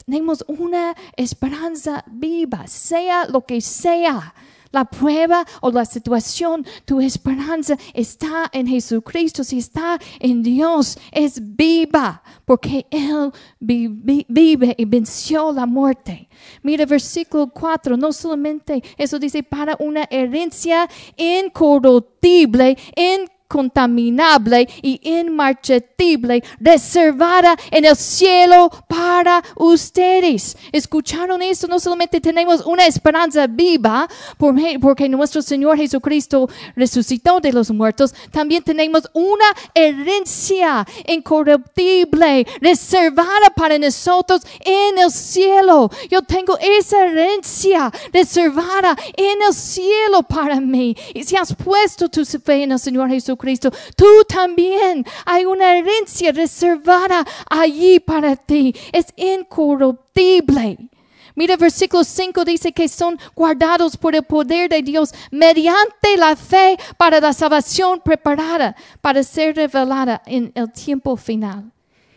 Tenemos 0.06 0.44
una 0.48 0.96
esperanza 1.16 2.04
viva, 2.08 2.66
sea 2.68 3.26
lo 3.26 3.46
que 3.46 3.62
sea 3.62 4.34
la 4.72 4.86
prueba 4.86 5.46
o 5.62 5.72
la 5.72 5.86
situación, 5.86 6.66
tu 6.86 7.00
esperanza 7.00 7.78
está 7.94 8.50
en 8.52 8.68
Jesucristo, 8.68 9.44
si 9.44 9.60
está 9.60 10.00
en 10.20 10.44
Dios, 10.44 10.98
es 11.12 11.40
viva, 11.56 12.24
porque 12.46 12.86
Él 12.90 13.32
vive 13.60 14.76
y 14.78 14.86
venció 14.86 15.52
la 15.52 15.66
muerte. 15.66 16.30
Mira 16.64 16.86
versículo 16.86 17.48
4, 17.48 17.98
no 17.98 18.12
solamente 18.12 18.82
eso 18.98 19.20
dice 19.20 19.44
para 19.44 19.76
una 19.80 20.08
herencia 20.10 20.90
incorruptible, 21.18 22.78
in 22.96 23.28
contaminable 23.52 24.66
y 24.82 25.02
inmarchetible, 25.04 26.42
reservada 26.58 27.58
en 27.70 27.84
el 27.84 27.98
cielo 27.98 28.70
para 28.88 29.44
ustedes. 29.58 30.58
¿Escucharon 30.72 31.42
esto? 31.42 31.68
No 31.68 31.78
solamente 31.78 32.22
tenemos 32.22 32.66
una 32.66 32.86
esperanza 32.86 33.46
viva 33.48 34.08
porque 34.38 35.10
nuestro 35.10 35.42
Señor 35.42 35.76
Jesucristo 35.76 36.50
resucitó 36.78 37.42
de 37.42 37.52
los 37.52 37.70
muertos, 37.72 38.14
también 38.32 38.64
tenemos 38.64 39.10
una 39.14 39.46
herencia 39.76 40.88
incorruptible, 41.06 42.48
reservada 42.62 43.50
para 43.54 43.78
nosotros 43.78 44.44
en 44.62 44.98
el 44.98 45.12
cielo. 45.12 45.92
Yo 46.10 46.22
tengo 46.22 46.58
esa 46.58 47.06
herencia 47.06 47.92
reservada 48.14 48.96
en 49.18 49.42
el 49.46 49.54
cielo 49.54 50.24
para 50.24 50.62
mí. 50.62 50.96
Y 51.14 51.26
si 51.26 51.36
has 51.36 51.54
puesto 51.54 52.08
tu 52.08 52.24
fe 52.24 52.64
en 52.64 52.72
el 52.72 52.80
Señor 52.80 53.10
Jesucristo, 53.10 53.41
Cristo, 53.42 53.72
tú 53.96 54.24
también 54.28 55.04
hay 55.26 55.46
una 55.46 55.78
herencia 55.78 56.32
reservada 56.32 57.26
allí 57.50 58.00
para 58.00 58.36
ti. 58.36 58.74
Es 58.92 59.08
incorruptible. 59.18 60.78
Mira, 61.36 61.58
versículo 61.58 62.04
5 62.04 62.46
dice 62.46 62.72
que 62.72 62.88
son 62.88 63.18
guardados 63.36 63.98
por 63.98 64.16
el 64.16 64.24
poder 64.24 64.70
de 64.70 64.84
Dios 64.84 65.14
mediante 65.32 66.18
la 66.18 66.36
fe 66.36 66.78
para 66.98 67.20
la 67.20 67.34
salvación 67.34 68.02
preparada 68.02 68.76
para 69.02 69.24
ser 69.24 69.56
revelada 69.56 70.22
en 70.26 70.52
el 70.56 70.72
tiempo 70.72 71.18
final. 71.18 71.72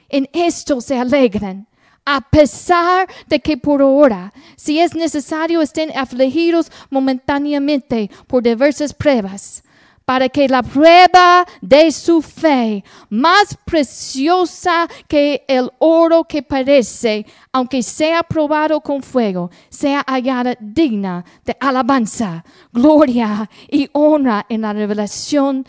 En 0.08 0.28
esto 0.32 0.80
se 0.80 0.98
alegran, 0.98 1.66
a 2.04 2.20
pesar 2.20 3.08
de 3.26 3.40
que 3.40 3.56
por 3.56 3.80
ahora, 3.80 4.32
si 4.56 4.78
es 4.78 4.94
necesario, 4.94 5.62
estén 5.62 5.96
afligidos 5.96 6.70
momentáneamente 6.90 8.10
por 8.26 8.42
diversas 8.42 8.92
pruebas 8.92 9.62
para 10.04 10.28
que 10.28 10.48
la 10.48 10.62
prueba 10.62 11.46
de 11.60 11.90
su 11.90 12.20
fe, 12.20 12.84
más 13.08 13.56
preciosa 13.64 14.86
que 15.08 15.44
el 15.48 15.70
oro 15.78 16.24
que 16.24 16.42
parece, 16.42 17.24
aunque 17.52 17.82
sea 17.82 18.22
probado 18.22 18.80
con 18.80 19.02
fuego, 19.02 19.50
sea 19.70 20.04
hallada 20.06 20.56
digna 20.60 21.24
de 21.44 21.56
alabanza, 21.58 22.44
gloria 22.72 23.48
y 23.70 23.88
honra 23.92 24.44
en 24.48 24.60
la 24.62 24.72
revelación 24.72 25.64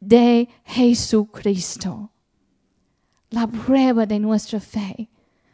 de 0.00 0.48
Jesucristo. 0.64 2.10
La 3.30 3.46
prueba 3.46 4.06
de 4.06 4.18
nuestra 4.18 4.58
fe. 4.58 5.08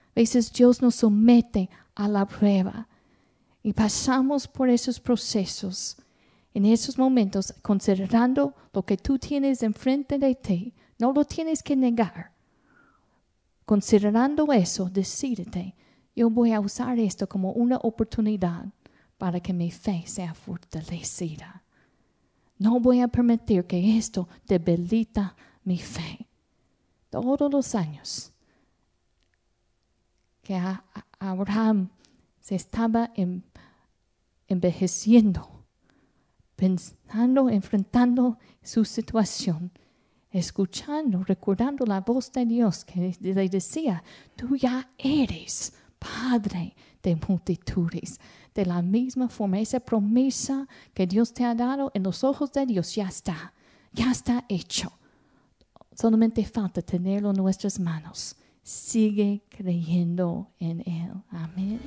A 0.08 0.20
veces 0.20 0.50
Dios 0.50 0.80
nos 0.80 0.94
somete 0.94 1.68
a 1.94 2.08
la 2.08 2.24
prueba 2.24 2.88
y 3.62 3.74
pasamos 3.74 4.48
por 4.48 4.70
esos 4.70 4.98
procesos 4.98 5.98
en 6.56 6.64
esos 6.64 6.96
momentos, 6.96 7.52
considerando 7.60 8.54
lo 8.72 8.82
que 8.82 8.96
tú 8.96 9.18
tienes 9.18 9.62
enfrente 9.62 10.18
de 10.18 10.34
ti, 10.34 10.72
no 10.98 11.12
lo 11.12 11.22
tienes 11.22 11.62
que 11.62 11.76
negar. 11.76 12.32
Considerando 13.66 14.50
eso, 14.50 14.88
decídete, 14.88 15.74
yo 16.14 16.30
voy 16.30 16.52
a 16.52 16.60
usar 16.60 16.98
esto 16.98 17.28
como 17.28 17.52
una 17.52 17.76
oportunidad 17.76 18.72
para 19.18 19.38
que 19.38 19.52
mi 19.52 19.70
fe 19.70 20.04
sea 20.06 20.32
fortalecida. 20.32 21.62
No 22.58 22.80
voy 22.80 23.02
a 23.02 23.08
permitir 23.08 23.66
que 23.66 23.98
esto 23.98 24.26
debilita 24.46 25.36
mi 25.62 25.76
fe. 25.76 26.26
Todos 27.10 27.52
los 27.52 27.74
años 27.74 28.32
que 30.42 30.58
Abraham 31.18 31.90
se 32.40 32.54
estaba 32.54 33.10
en- 33.14 33.44
envejeciendo, 34.48 35.55
pensando, 36.56 37.48
enfrentando 37.48 38.38
su 38.62 38.84
situación, 38.84 39.70
escuchando, 40.30 41.22
recordando 41.22 41.84
la 41.86 42.00
voz 42.00 42.32
de 42.32 42.44
Dios 42.44 42.84
que 42.84 43.16
le 43.20 43.48
decía, 43.48 44.02
tú 44.34 44.56
ya 44.56 44.90
eres 44.98 45.72
Padre 45.98 46.74
de 47.02 47.16
multitudes. 47.28 48.20
De 48.54 48.64
la 48.64 48.82
misma 48.82 49.28
forma, 49.28 49.58
esa 49.58 49.80
promesa 49.80 50.66
que 50.94 51.06
Dios 51.06 51.32
te 51.32 51.44
ha 51.44 51.54
dado 51.54 51.90
en 51.94 52.02
los 52.02 52.24
ojos 52.24 52.52
de 52.52 52.66
Dios 52.66 52.94
ya 52.94 53.08
está, 53.08 53.52
ya 53.92 54.10
está 54.10 54.44
hecho. 54.48 54.92
Solamente 55.94 56.44
falta 56.44 56.82
tenerlo 56.82 57.30
en 57.30 57.36
nuestras 57.36 57.78
manos. 57.78 58.36
Sigue 58.62 59.42
creyendo 59.48 60.50
en 60.58 60.80
Él. 60.80 61.12
Amén. 61.30 61.80